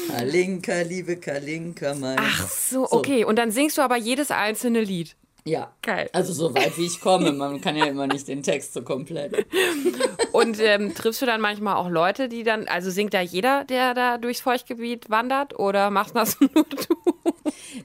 Kalinka, 0.08 0.82
liebe 0.82 1.18
Kalinka, 1.18 1.94
mein. 1.96 2.18
Ach 2.20 2.48
so, 2.48 2.86
so, 2.86 2.92
okay. 2.92 3.26
Und 3.26 3.38
dann 3.38 3.52
singst 3.52 3.78
du 3.78 3.82
aber 3.82 3.98
jedes 3.98 4.32
einzelne 4.32 4.82
Lied. 4.82 5.16
Ja. 5.46 5.72
Geil. 5.82 6.10
Also 6.14 6.34
so 6.34 6.54
weit 6.54 6.78
wie 6.78 6.86
ich 6.86 7.02
komme. 7.02 7.32
Man 7.32 7.62
kann 7.62 7.76
ja 7.76 7.86
immer 7.86 8.08
nicht 8.08 8.28
den 8.28 8.44
Text 8.44 8.74
so 8.74 8.84
komplett. 8.84 9.46
Und 10.32 10.60
ähm, 10.60 10.94
triffst 10.94 11.22
du 11.22 11.26
dann 11.26 11.42
manchmal 11.42 11.76
auch 11.76 11.90
Leute, 11.90 12.30
die 12.30 12.44
dann, 12.44 12.68
also 12.68 12.92
singt 12.92 13.14
da 13.14 13.22
jeder, 13.22 13.66
der 13.66 13.94
da 13.94 14.18
durchs 14.18 14.42
Feuchtgebiet 14.42 15.10
wandert 15.10 15.58
oder 15.58 15.90
machst 15.90 16.16
das 16.16 16.40
nur 16.40 16.66
du? 16.66 17.11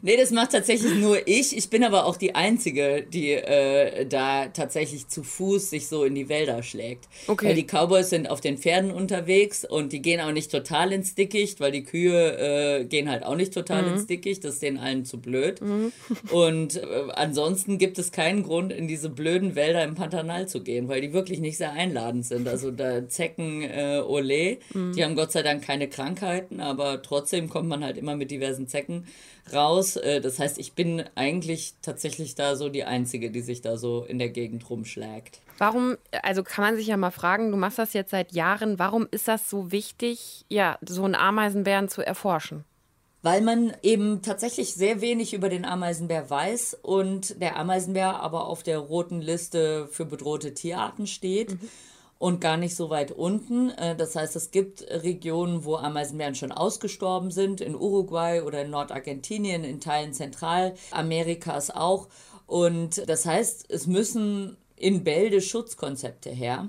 Nee, 0.03 0.17
das 0.17 0.31
macht 0.31 0.53
tatsächlich 0.53 0.95
nur 0.95 1.27
ich. 1.27 1.57
Ich 1.57 1.71
bin 1.71 1.85
aber 1.85 2.07
auch 2.07 2.17
die 2.17 2.35
Einzige, 2.35 3.03
die 3.03 3.33
äh, 3.33 4.07
da 4.07 4.47
tatsächlich 4.49 5.09
zu 5.09 5.23
Fuß 5.23 5.71
sich 5.71 5.89
so 5.89 6.05
in 6.05 6.15
die 6.15 6.29
Wälder 6.29 6.63
schlägt. 6.63 7.09
Okay. 7.27 7.49
Weil 7.49 7.55
die 7.55 7.65
Cowboys 7.65 8.11
sind 8.11 8.29
auf 8.29 8.41
den 8.41 8.59
Pferden 8.59 8.91
unterwegs 8.91 9.65
und 9.65 9.93
die 9.93 10.03
gehen 10.03 10.21
auch 10.21 10.33
nicht 10.33 10.51
total 10.51 10.93
ins 10.93 11.15
Dickicht, 11.15 11.61
weil 11.61 11.73
die 11.73 11.85
Kühe 11.85 12.81
äh, 12.81 12.85
gehen 12.85 13.11
halt 13.11 13.25
auch 13.25 13.37
nicht 13.37 13.53
total 13.55 13.83
mhm. 13.83 13.95
ins 13.95 14.07
Dickicht. 14.07 14.45
Das 14.45 14.55
ist 14.55 14.63
denen 14.63 14.79
allen 14.79 15.05
zu 15.05 15.21
blöd. 15.21 15.61
Mhm. 15.61 15.93
Und 16.31 16.77
äh, 16.77 16.87
ansonsten 17.15 17.79
gibt 17.79 17.99
es 17.99 18.13
keinen 18.13 18.43
Grund, 18.43 18.73
in 18.73 18.89
diese 18.89 19.09
blöden 19.09 19.55
Wälder 19.55 19.85
im 19.85 19.95
Pantanal 19.95 20.49
zu 20.49 20.63
gehen, 20.63 20.89
weil 20.89 21.01
die 21.01 21.13
wirklich 21.13 21.41
nicht 21.41 21.57
sehr 21.57 21.73
einladend 21.73 22.27
sind. 22.27 22.49
Also 22.49 22.71
da 22.71 23.09
Zecken, 23.09 23.63
äh, 23.63 24.03
Ole, 24.07 24.59
mhm. 24.73 24.93
die 24.95 25.05
haben 25.05 25.15
Gott 25.15 25.33
sei 25.33 25.43
Dank 25.43 25.63
keine 25.63 25.89
Krankheiten, 25.89 26.61
aber 26.61 27.03
trotzdem 27.03 27.49
kommt 27.49 27.69
man 27.69 27.85
halt 27.85 27.97
immer 27.97 28.17
mit 28.17 28.31
diversen 28.31 28.67
Zecken 28.67 29.07
raus. 29.53 29.97
Äh, 29.97 30.21
das 30.21 30.39
heißt, 30.39 30.59
ich 30.59 30.75
bin 30.75 31.05
eigentlich 31.15 31.75
tatsächlich 31.83 32.35
da 32.35 32.57
so 32.57 32.69
die 32.69 32.85
Einzige, 32.85 33.31
die 33.31 33.41
sich 33.41 33.61
da 33.61 33.77
so 33.77 34.05
in 34.05 34.19
der 34.19 34.31
Gegend 34.31 34.69
rumschlägt. 34.69 35.41
Warum, 35.59 35.97
also 36.23 36.43
kann 36.43 36.65
man 36.65 36.77
sich 36.77 36.87
ja 36.87 36.97
mal 36.97 37.11
fragen, 37.11 37.51
du 37.51 37.57
machst 37.57 37.79
das 37.79 37.93
jetzt 37.93 38.11
seit 38.11 38.33
Jahren, 38.33 38.79
warum 38.79 39.09
ist 39.11 39.29
das 39.29 39.49
so 39.49 39.73
wichtig, 39.73 40.45
ja, 40.49 40.79
so 40.87 41.05
einen 41.05 41.15
Ameisenbären 41.15 41.89
zu 41.89 42.05
erforschen? 42.05 42.65
Weil 43.23 43.41
man 43.41 43.73
eben 43.83 44.23
tatsächlich 44.23 44.75
sehr 44.75 45.01
wenig 45.01 45.35
über 45.35 45.49
den 45.49 45.65
Ameisenbär 45.65 46.29
weiß 46.29 46.79
und 46.83 47.41
der 47.41 47.57
Ameisenbär 47.57 48.21
aber 48.21 48.47
auf 48.47 48.63
der 48.63 48.79
roten 48.79 49.21
Liste 49.21 49.89
für 49.91 50.05
bedrohte 50.05 50.55
Tierarten 50.55 51.07
steht. 51.07 51.53
Mhm 51.53 51.71
und 52.19 52.41
gar 52.41 52.57
nicht 52.57 52.75
so 52.75 52.91
weit 52.91 53.13
unten. 53.13 53.71
Äh, 53.71 53.97
das 53.97 54.17
heißt, 54.17 54.37
es 54.37 54.51
gibt 54.51 54.83
Regionen, 54.89 55.65
wo 55.65 55.77
Ameisenbären 55.77 56.35
schon 56.35 56.53
ausgestorben 56.53 57.31
sind, 57.31 57.61
in 57.61 57.75
Uruguay 57.75 58.43
oder 58.43 58.63
in 58.63 58.71
Nordargentinien, 58.71 59.65
in 59.65 59.81
Teilen 59.81 60.13
Zentralamerikas 60.13 61.71
auch. 61.71 62.09
Und 62.47 63.09
das 63.09 63.27
heißt, 63.27 63.67
es 63.69 63.87
müssen 63.87 64.57
in 64.77 65.05
Bälde 65.05 65.41
Schutzkonzepte 65.41 66.31
her. 66.31 66.69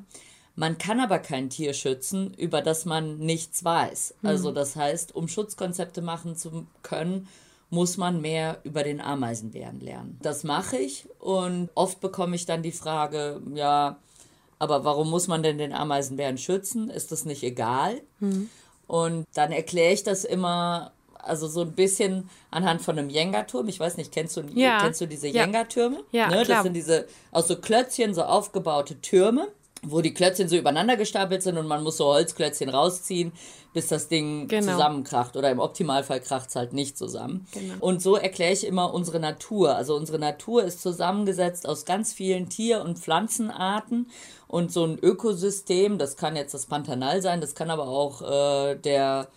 Man 0.56 0.80
kann 0.80 1.00
aber 1.00 1.20
kein 1.20 1.51
Tier 1.51 1.74
schützen, 1.74 2.34
über 2.34 2.62
das 2.62 2.86
man 2.86 3.20
nichts 3.20 3.63
weiß. 3.63 4.16
Mhm. 4.22 4.30
Also 4.30 4.51
das 4.51 4.75
heißt, 4.75 5.16
um 5.16 5.27
Schutzkonzepte 5.27 6.01
machen 6.01 6.36
zu 6.36 6.66
können, 6.82 7.27
muss 7.70 7.98
man 7.98 8.22
mehr 8.22 8.60
über 8.63 8.84
den 8.84 9.01
Ameisenbären 9.01 9.82
lernen. 9.82 10.18
Das 10.22 10.44
mache 10.44 10.77
ich 10.77 11.08
und 11.20 11.70
oft 11.75 12.00
bekomme 12.00 12.36
ich 12.36 12.46
dann 12.46 12.63
die 12.63 12.72
Frage, 12.72 13.42
ja, 13.54 14.00
aber 14.60 14.84
warum 14.84 15.10
muss 15.10 15.28
man 15.28 15.44
denn 15.44 15.58
den 15.58 15.74
Ameisenbären 15.74 16.38
schützen? 16.38 16.90
Ist 16.90 17.12
das 17.12 17.26
nicht 17.26 17.44
egal? 17.44 18.02
Mhm. 18.20 18.50
Und 18.88 19.26
dann 19.34 19.52
erkläre 19.52 19.94
ich 19.94 20.04
das 20.04 20.24
immer, 20.24 20.92
also 21.16 21.48
so 21.48 21.62
ein 21.62 21.74
bisschen 21.74 22.30
anhand 22.52 22.82
von 22.82 22.98
einem 22.98 23.10
Jenga-Turm. 23.10 23.68
Ich 23.68 23.80
weiß 23.80 23.98
nicht, 23.98 24.12
kennst 24.12 24.38
du, 24.38 24.42
ja. 24.54 24.80
kennst 24.82 25.02
du 25.02 25.06
diese 25.06 25.28
ja. 25.28 25.44
Jenga-Türme? 25.44 26.04
Ja, 26.12 26.30
ne? 26.30 26.46
Das 26.46 26.64
sind 26.64 26.74
diese 26.74 27.08
aus 27.32 27.48
so 27.48 27.58
Klötzchen 27.58 28.14
so 28.14 28.24
aufgebaute 28.24 29.00
Türme 29.02 29.48
wo 29.91 30.01
die 30.01 30.13
Klötzchen 30.13 30.50
so 30.50 30.56
übereinander 30.56 30.98
gestapelt 30.98 31.44
sind 31.44 31.58
und 31.58 31.67
man 31.67 31.84
muss 31.84 31.98
so 31.98 32.06
Holzklötzchen 32.06 32.70
rausziehen, 32.70 33.32
bis 33.74 33.88
das 33.88 34.08
Ding 34.08 34.48
genau. 34.48 34.74
zusammenkracht. 34.74 35.38
Oder 35.38 35.51
im 35.51 35.60
Optimalfall 35.60 36.20
kracht 36.20 36.50
es 36.50 36.56
halt 36.56 36.74
nicht 36.74 36.98
zusammen. 36.98 37.48
Genau. 37.51 37.75
Und 37.79 38.01
so 38.01 38.15
erkläre 38.15 38.53
ich 38.53 38.65
immer 38.65 38.94
unsere 38.94 39.20
Natur. 39.20 39.75
Also 39.75 39.96
unsere 39.96 40.20
Natur 40.20 40.63
ist 40.63 40.82
zusammengesetzt 40.82 41.67
aus 41.67 41.86
ganz 41.86 42.13
vielen 42.13 42.50
Tier- 42.50 42.82
und 42.82 43.00
Pflanzenarten. 43.00 44.10
Und 44.48 44.72
so 44.72 44.86
ein 44.86 44.98
Ökosystem, 45.00 45.98
das 45.98 46.15
kann 46.15 46.36
jetzt 46.36 46.53
das 46.53 46.67
Pantanal 46.67 47.22
sein, 47.22 47.41
das 47.41 47.53
kann 47.53 47.70
aber 47.70 47.88
auch 47.88 48.22
äh, 48.22 48.75
der 48.75 49.27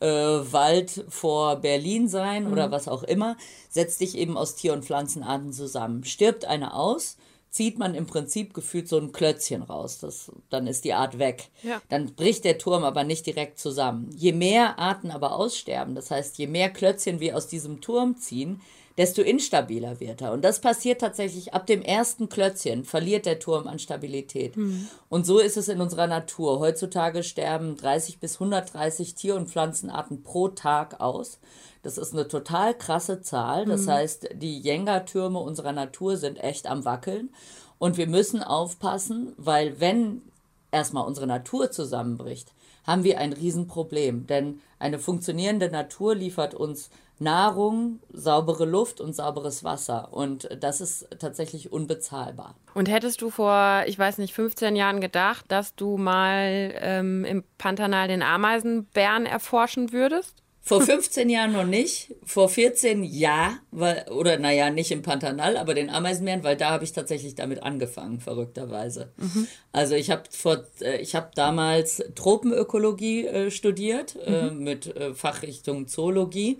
äh, 0.00 0.06
Wald 0.06 1.04
vor 1.08 1.56
Berlin 1.56 2.08
sein 2.08 2.46
mhm. 2.46 2.52
oder 2.52 2.70
was 2.70 2.88
auch 2.88 3.02
immer, 3.02 3.36
setzt 3.68 3.98
sich 3.98 4.16
eben 4.16 4.36
aus 4.36 4.54
Tier- 4.54 4.72
und 4.72 4.84
Pflanzenarten 4.84 5.52
zusammen. 5.52 6.04
Stirbt 6.04 6.44
eine 6.44 6.74
aus, 6.74 7.16
zieht 7.50 7.78
man 7.78 7.94
im 7.94 8.06
Prinzip 8.06 8.54
gefühlt 8.54 8.88
so 8.88 8.98
ein 8.98 9.12
Klötzchen 9.12 9.62
raus. 9.62 9.98
Das, 9.98 10.30
dann 10.50 10.66
ist 10.66 10.84
die 10.84 10.94
Art 10.94 11.18
weg. 11.18 11.48
Ja. 11.62 11.82
Dann 11.88 12.14
bricht 12.14 12.44
der 12.44 12.58
Turm 12.58 12.84
aber 12.84 13.04
nicht 13.04 13.26
direkt 13.26 13.58
zusammen. 13.58 14.10
Je 14.16 14.32
mehr 14.32 14.78
Arten 14.78 15.10
aber 15.10 15.34
aussterben, 15.34 15.94
das 15.94 16.10
heißt, 16.10 16.38
je 16.38 16.46
mehr 16.46 16.70
Klötzchen 16.70 17.20
wir 17.20 17.36
aus 17.36 17.48
diesem 17.48 17.80
Turm 17.80 18.16
ziehen, 18.16 18.60
desto 18.96 19.22
instabiler 19.22 19.98
wird 19.98 20.20
er. 20.20 20.32
Und 20.32 20.42
das 20.42 20.60
passiert 20.60 21.00
tatsächlich 21.00 21.54
ab 21.54 21.66
dem 21.66 21.82
ersten 21.82 22.28
Klötzchen, 22.28 22.84
verliert 22.84 23.26
der 23.26 23.38
Turm 23.38 23.66
an 23.66 23.78
Stabilität. 23.78 24.56
Mhm. 24.56 24.88
Und 25.08 25.26
so 25.26 25.38
ist 25.38 25.56
es 25.56 25.68
in 25.68 25.80
unserer 25.80 26.06
Natur. 26.06 26.60
Heutzutage 26.60 27.22
sterben 27.22 27.76
30 27.76 28.18
bis 28.18 28.34
130 28.34 29.14
Tier- 29.14 29.36
und 29.36 29.48
Pflanzenarten 29.48 30.22
pro 30.22 30.48
Tag 30.48 31.00
aus. 31.00 31.38
Das 31.82 31.98
ist 31.98 32.12
eine 32.12 32.28
total 32.28 32.74
krasse 32.74 33.22
Zahl. 33.22 33.64
Das 33.64 33.82
mhm. 33.82 33.90
heißt, 33.90 34.28
die 34.34 34.58
Jenga-Türme 34.58 35.38
unserer 35.38 35.72
Natur 35.72 36.16
sind 36.16 36.36
echt 36.36 36.66
am 36.66 36.84
Wackeln. 36.84 37.30
Und 37.78 37.96
wir 37.96 38.06
müssen 38.06 38.42
aufpassen, 38.42 39.32
weil 39.36 39.80
wenn 39.80 40.22
erstmal 40.70 41.06
unsere 41.06 41.26
Natur 41.26 41.70
zusammenbricht, 41.70 42.52
haben 42.86 43.04
wir 43.04 43.18
ein 43.18 43.32
Riesenproblem. 43.32 44.26
Denn 44.26 44.60
eine 44.78 44.98
funktionierende 44.98 45.70
Natur 45.70 46.14
liefert 46.14 46.54
uns 46.54 46.90
Nahrung, 47.18 48.00
saubere 48.12 48.64
Luft 48.64 49.00
und 49.00 49.14
sauberes 49.14 49.62
Wasser. 49.62 50.08
Und 50.12 50.48
das 50.58 50.80
ist 50.80 51.06
tatsächlich 51.18 51.70
unbezahlbar. 51.70 52.54
Und 52.74 52.88
hättest 52.88 53.20
du 53.20 53.30
vor, 53.30 53.84
ich 53.86 53.98
weiß 53.98 54.18
nicht, 54.18 54.32
15 54.34 54.74
Jahren 54.74 55.00
gedacht, 55.00 55.44
dass 55.48 55.74
du 55.74 55.98
mal 55.98 56.72
ähm, 56.76 57.24
im 57.26 57.44
Pantanal 57.58 58.08
den 58.08 58.22
Ameisenbären 58.22 59.26
erforschen 59.26 59.92
würdest? 59.92 60.42
Vor 60.62 60.82
15 60.82 61.30
Jahren 61.30 61.52
noch 61.52 61.64
nicht. 61.64 62.14
Vor 62.24 62.48
14 62.48 63.02
ja, 63.02 63.58
weil, 63.70 64.06
oder 64.10 64.38
naja, 64.38 64.70
nicht 64.70 64.90
im 64.90 65.02
Pantanal, 65.02 65.56
aber 65.56 65.74
den 65.74 65.90
Ameisenbären, 65.90 66.44
weil 66.44 66.56
da 66.56 66.70
habe 66.70 66.84
ich 66.84 66.92
tatsächlich 66.92 67.34
damit 67.34 67.62
angefangen, 67.62 68.20
verrückterweise. 68.20 69.10
Mhm. 69.16 69.48
Also 69.72 69.94
ich 69.94 70.10
habe 70.10 70.24
vor, 70.30 70.64
äh, 70.80 70.98
ich 70.98 71.14
habe 71.14 71.30
damals 71.34 72.04
Tropenökologie 72.14 73.26
äh, 73.26 73.50
studiert 73.50 74.16
äh, 74.24 74.50
mhm. 74.50 74.60
äh, 74.60 74.74
mit 74.74 74.94
Fachrichtung 75.14 75.88
Zoologie 75.88 76.58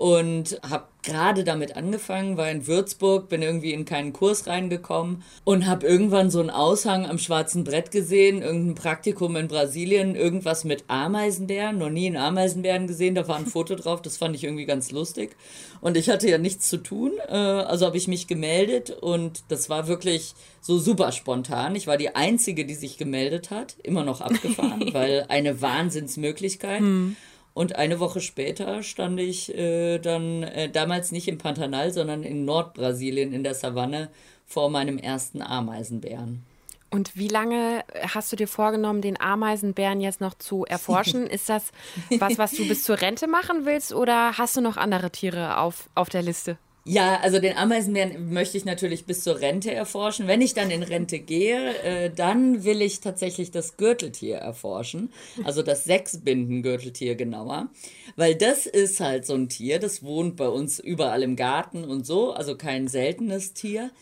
und 0.00 0.58
habe 0.66 0.86
gerade 1.02 1.44
damit 1.44 1.76
angefangen, 1.76 2.38
war 2.38 2.50
in 2.50 2.66
Würzburg, 2.66 3.28
bin 3.28 3.42
irgendwie 3.42 3.74
in 3.74 3.84
keinen 3.84 4.14
Kurs 4.14 4.46
reingekommen 4.46 5.22
und 5.44 5.66
habe 5.66 5.86
irgendwann 5.86 6.30
so 6.30 6.40
einen 6.40 6.48
Aushang 6.48 7.04
am 7.04 7.18
schwarzen 7.18 7.64
Brett 7.64 7.90
gesehen, 7.90 8.40
irgendein 8.40 8.76
Praktikum 8.76 9.36
in 9.36 9.46
Brasilien, 9.46 10.16
irgendwas 10.16 10.64
mit 10.64 10.84
Ameisenbären, 10.88 11.76
noch 11.76 11.90
nie 11.90 12.06
einen 12.06 12.16
Ameisenbären 12.16 12.86
gesehen, 12.86 13.14
da 13.14 13.28
war 13.28 13.36
ein 13.36 13.44
Foto 13.44 13.74
drauf, 13.74 14.00
das 14.00 14.16
fand 14.16 14.34
ich 14.34 14.44
irgendwie 14.44 14.64
ganz 14.64 14.90
lustig 14.90 15.36
und 15.82 15.98
ich 15.98 16.08
hatte 16.08 16.30
ja 16.30 16.38
nichts 16.38 16.70
zu 16.70 16.78
tun, 16.78 17.12
äh, 17.28 17.34
also 17.34 17.84
habe 17.84 17.98
ich 17.98 18.08
mich 18.08 18.26
gemeldet 18.26 18.88
und 18.88 19.42
das 19.48 19.68
war 19.68 19.86
wirklich 19.86 20.32
so 20.62 20.78
super 20.78 21.12
spontan. 21.12 21.74
Ich 21.74 21.86
war 21.86 21.98
die 21.98 22.14
Einzige, 22.14 22.64
die 22.64 22.74
sich 22.74 22.96
gemeldet 22.96 23.50
hat, 23.50 23.76
immer 23.82 24.04
noch 24.04 24.22
abgefahren, 24.22 24.88
weil 24.94 25.26
eine 25.28 25.60
Wahnsinnsmöglichkeit. 25.60 26.80
Hm. 26.80 27.16
Und 27.60 27.76
eine 27.76 28.00
Woche 28.00 28.22
später 28.22 28.82
stand 28.82 29.20
ich 29.20 29.54
äh, 29.54 29.98
dann 29.98 30.44
äh, 30.44 30.70
damals 30.70 31.12
nicht 31.12 31.28
im 31.28 31.36
Pantanal, 31.36 31.90
sondern 31.90 32.22
in 32.22 32.46
Nordbrasilien 32.46 33.34
in 33.34 33.44
der 33.44 33.52
Savanne 33.52 34.08
vor 34.46 34.70
meinem 34.70 34.96
ersten 34.96 35.42
Ameisenbären. 35.42 36.42
Und 36.88 37.18
wie 37.18 37.28
lange 37.28 37.84
hast 38.14 38.32
du 38.32 38.36
dir 38.36 38.48
vorgenommen, 38.48 39.02
den 39.02 39.20
Ameisenbären 39.20 40.00
jetzt 40.00 40.22
noch 40.22 40.32
zu 40.32 40.64
erforschen? 40.64 41.26
Ist 41.26 41.50
das 41.50 41.72
was, 42.18 42.38
was 42.38 42.52
du 42.52 42.66
bis 42.66 42.82
zur 42.82 42.98
Rente 42.98 43.26
machen 43.26 43.66
willst 43.66 43.92
oder 43.92 44.38
hast 44.38 44.56
du 44.56 44.62
noch 44.62 44.78
andere 44.78 45.10
Tiere 45.10 45.58
auf, 45.58 45.90
auf 45.94 46.08
der 46.08 46.22
Liste? 46.22 46.56
Ja, 46.90 47.20
also 47.20 47.38
den 47.38 47.56
Ameisenbären 47.56 48.32
möchte 48.32 48.58
ich 48.58 48.64
natürlich 48.64 49.06
bis 49.06 49.22
zur 49.22 49.40
Rente 49.40 49.72
erforschen. 49.72 50.26
Wenn 50.26 50.40
ich 50.40 50.54
dann 50.54 50.72
in 50.72 50.82
Rente 50.82 51.20
gehe, 51.20 51.76
äh, 51.84 52.10
dann 52.10 52.64
will 52.64 52.82
ich 52.82 52.98
tatsächlich 52.98 53.52
das 53.52 53.76
Gürteltier 53.76 54.38
erforschen. 54.38 55.12
Also 55.44 55.62
das 55.62 55.84
Sechsbinden-Gürteltier 55.84 57.14
genauer. 57.14 57.68
Weil 58.16 58.34
das 58.34 58.66
ist 58.66 58.98
halt 58.98 59.24
so 59.24 59.34
ein 59.34 59.48
Tier, 59.48 59.78
das 59.78 60.02
wohnt 60.02 60.34
bei 60.34 60.48
uns 60.48 60.80
überall 60.80 61.22
im 61.22 61.36
Garten 61.36 61.84
und 61.84 62.04
so. 62.04 62.32
Also 62.32 62.56
kein 62.56 62.88
seltenes 62.88 63.52
Tier 63.52 63.92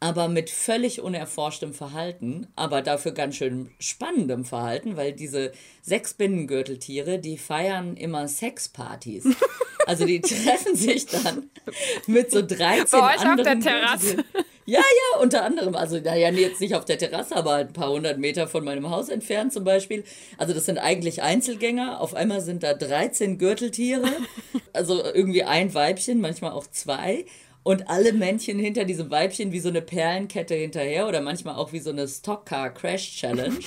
aber 0.00 0.28
mit 0.28 0.48
völlig 0.48 1.00
unerforschtem 1.00 1.74
Verhalten, 1.74 2.46
aber 2.54 2.82
dafür 2.82 3.10
ganz 3.10 3.34
schön 3.34 3.70
spannendem 3.80 4.44
Verhalten, 4.44 4.96
weil 4.96 5.12
diese 5.12 5.50
sechs 5.82 6.14
Binnengürteltiere, 6.14 7.18
die 7.18 7.36
feiern 7.36 7.96
immer 7.96 8.28
Sexpartys. 8.28 9.24
Also 9.88 10.04
die 10.04 10.20
treffen 10.20 10.76
sich 10.76 11.06
dann 11.06 11.48
mit 12.06 12.30
so 12.30 12.42
13 12.42 12.86
Bei 12.90 13.14
euch 13.14 13.20
anderen 13.20 13.38
auf 13.38 13.44
der 13.44 13.60
Terrasse. 13.60 14.16
Ja, 14.66 14.80
ja, 14.80 15.22
unter 15.22 15.44
anderem. 15.44 15.74
Also, 15.74 15.98
naja, 15.98 16.28
jetzt 16.28 16.60
nicht 16.60 16.74
auf 16.74 16.84
der 16.84 16.98
Terrasse, 16.98 17.34
aber 17.34 17.54
ein 17.54 17.72
paar 17.72 17.90
hundert 17.90 18.18
Meter 18.18 18.46
von 18.48 18.64
meinem 18.64 18.90
Haus 18.90 19.08
entfernt 19.08 19.54
zum 19.54 19.64
Beispiel. 19.64 20.04
Also, 20.36 20.52
das 20.52 20.66
sind 20.66 20.76
eigentlich 20.76 21.22
Einzelgänger. 21.22 22.02
Auf 22.02 22.14
einmal 22.14 22.42
sind 22.42 22.62
da 22.62 22.74
13 22.74 23.38
Gürteltiere. 23.38 24.10
Also, 24.74 25.02
irgendwie 25.02 25.44
ein 25.44 25.72
Weibchen, 25.72 26.20
manchmal 26.20 26.52
auch 26.52 26.66
zwei 26.66 27.24
und 27.62 27.88
alle 27.88 28.12
Männchen 28.12 28.58
hinter 28.58 28.84
diesem 28.84 29.10
Weibchen 29.10 29.52
wie 29.52 29.60
so 29.60 29.68
eine 29.68 29.82
Perlenkette 29.82 30.54
hinterher 30.54 31.06
oder 31.06 31.20
manchmal 31.20 31.56
auch 31.56 31.72
wie 31.72 31.80
so 31.80 31.90
eine 31.90 32.08
Stockcar 32.08 32.72
Crash 32.72 33.16
Challenge. 33.16 33.58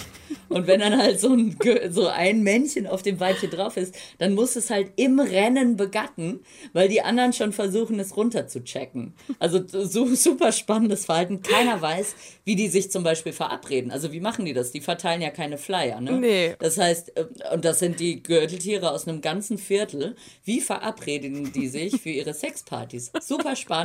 Und 0.49 0.67
wenn 0.67 0.79
dann 0.79 0.97
halt 0.97 1.19
so 1.19 1.33
ein, 1.33 1.57
so 1.89 2.07
ein 2.07 2.41
Männchen 2.41 2.87
auf 2.87 3.03
dem 3.03 3.19
Weibchen 3.19 3.51
drauf 3.51 3.77
ist, 3.77 3.95
dann 4.17 4.33
muss 4.33 4.55
es 4.55 4.69
halt 4.69 4.91
im 4.95 5.19
Rennen 5.19 5.77
begatten, 5.77 6.41
weil 6.73 6.89
die 6.89 7.01
anderen 7.01 7.31
schon 7.31 7.53
versuchen, 7.53 7.99
es 7.99 8.17
runter 8.17 8.47
zu 8.47 8.63
checken. 8.63 9.13
Also 9.39 9.61
so 9.67 10.13
super 10.15 10.51
spannendes 10.51 11.05
Verhalten. 11.05 11.41
Keiner 11.41 11.81
weiß, 11.81 12.15
wie 12.43 12.55
die 12.55 12.67
sich 12.67 12.91
zum 12.91 13.03
Beispiel 13.03 13.33
verabreden. 13.33 13.91
Also 13.91 14.11
wie 14.11 14.19
machen 14.19 14.45
die 14.45 14.53
das? 14.53 14.71
Die 14.71 14.81
verteilen 14.81 15.21
ja 15.21 15.29
keine 15.29 15.57
Flyer, 15.57 16.01
ne? 16.01 16.13
Nee. 16.13 16.55
Das 16.59 16.77
heißt, 16.77 17.17
äh, 17.17 17.25
und 17.53 17.65
das 17.65 17.79
sind 17.79 17.99
die 17.99 18.23
Gürteltiere 18.23 18.91
aus 18.91 19.07
einem 19.07 19.21
ganzen 19.21 19.57
Viertel. 19.57 20.15
Wie 20.43 20.59
verabreden 20.59 21.51
die 21.53 21.67
sich 21.67 22.01
für 22.01 22.09
ihre 22.09 22.33
Sexpartys? 22.33 23.11
Super 23.21 23.55
spannend. 23.55 23.80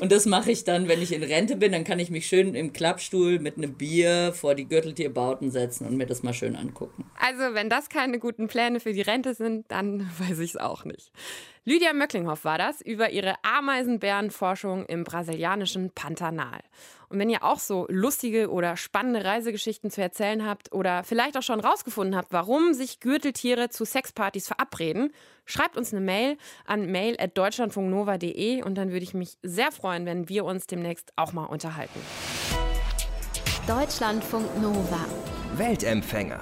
Und 0.00 0.12
das 0.12 0.26
mache 0.26 0.50
ich 0.50 0.64
dann, 0.64 0.88
wenn 0.88 1.02
ich 1.02 1.12
in 1.12 1.22
Rente 1.22 1.56
bin, 1.56 1.72
dann 1.72 1.84
kann 1.84 1.98
ich 1.98 2.10
mich 2.10 2.26
schön 2.26 2.54
im 2.54 2.72
Klappstuhl 2.72 3.38
mit 3.38 3.56
einem 3.56 3.74
Bier 3.74 4.32
vor 4.34 4.54
die 4.54 4.66
Gürteltierbauten 4.66 5.50
setzen 5.50 5.86
und 5.86 5.96
mir 5.96 6.06
das 6.06 6.22
mal 6.22 6.34
schön 6.34 6.56
angucken. 6.56 7.04
Also, 7.18 7.54
wenn 7.54 7.68
das 7.68 7.88
keine 7.88 8.18
guten 8.18 8.48
Pläne 8.48 8.80
für 8.80 8.92
die 8.92 9.02
Rente 9.02 9.34
sind, 9.34 9.70
dann 9.70 10.10
weiß 10.18 10.38
ich 10.38 10.50
es 10.50 10.56
auch 10.56 10.84
nicht. 10.84 11.12
Lydia 11.64 11.92
Möcklinghoff 11.92 12.44
war 12.44 12.58
das 12.58 12.80
über 12.80 13.10
ihre 13.10 13.36
Ameisenbärenforschung 13.44 14.84
im 14.86 15.04
brasilianischen 15.04 15.92
Pantanal. 15.92 16.58
Und 17.08 17.20
wenn 17.20 17.30
ihr 17.30 17.44
auch 17.44 17.60
so 17.60 17.86
lustige 17.88 18.50
oder 18.50 18.76
spannende 18.76 19.24
Reisegeschichten 19.24 19.88
zu 19.88 20.02
erzählen 20.02 20.44
habt 20.44 20.72
oder 20.72 21.04
vielleicht 21.04 21.36
auch 21.36 21.42
schon 21.42 21.60
rausgefunden 21.60 22.16
habt, 22.16 22.32
warum 22.32 22.74
sich 22.74 22.98
Gürteltiere 22.98 23.68
zu 23.68 23.84
Sexpartys 23.84 24.48
verabreden, 24.48 25.12
schreibt 25.44 25.76
uns 25.76 25.92
eine 25.92 26.00
Mail 26.00 26.36
an 26.66 26.90
mail.deutschlandfunknova.de 26.90 28.62
und 28.62 28.74
dann 28.74 28.90
würde 28.90 29.04
ich 29.04 29.14
mich 29.14 29.38
sehr 29.42 29.70
freuen, 29.70 30.04
wenn 30.04 30.28
wir 30.28 30.44
uns 30.44 30.66
demnächst 30.66 31.12
auch 31.14 31.32
mal 31.32 31.44
unterhalten. 31.44 32.00
Deutschlandfunk 33.68 34.60
Nova. 34.60 35.06
Weltempfänger. 35.54 36.40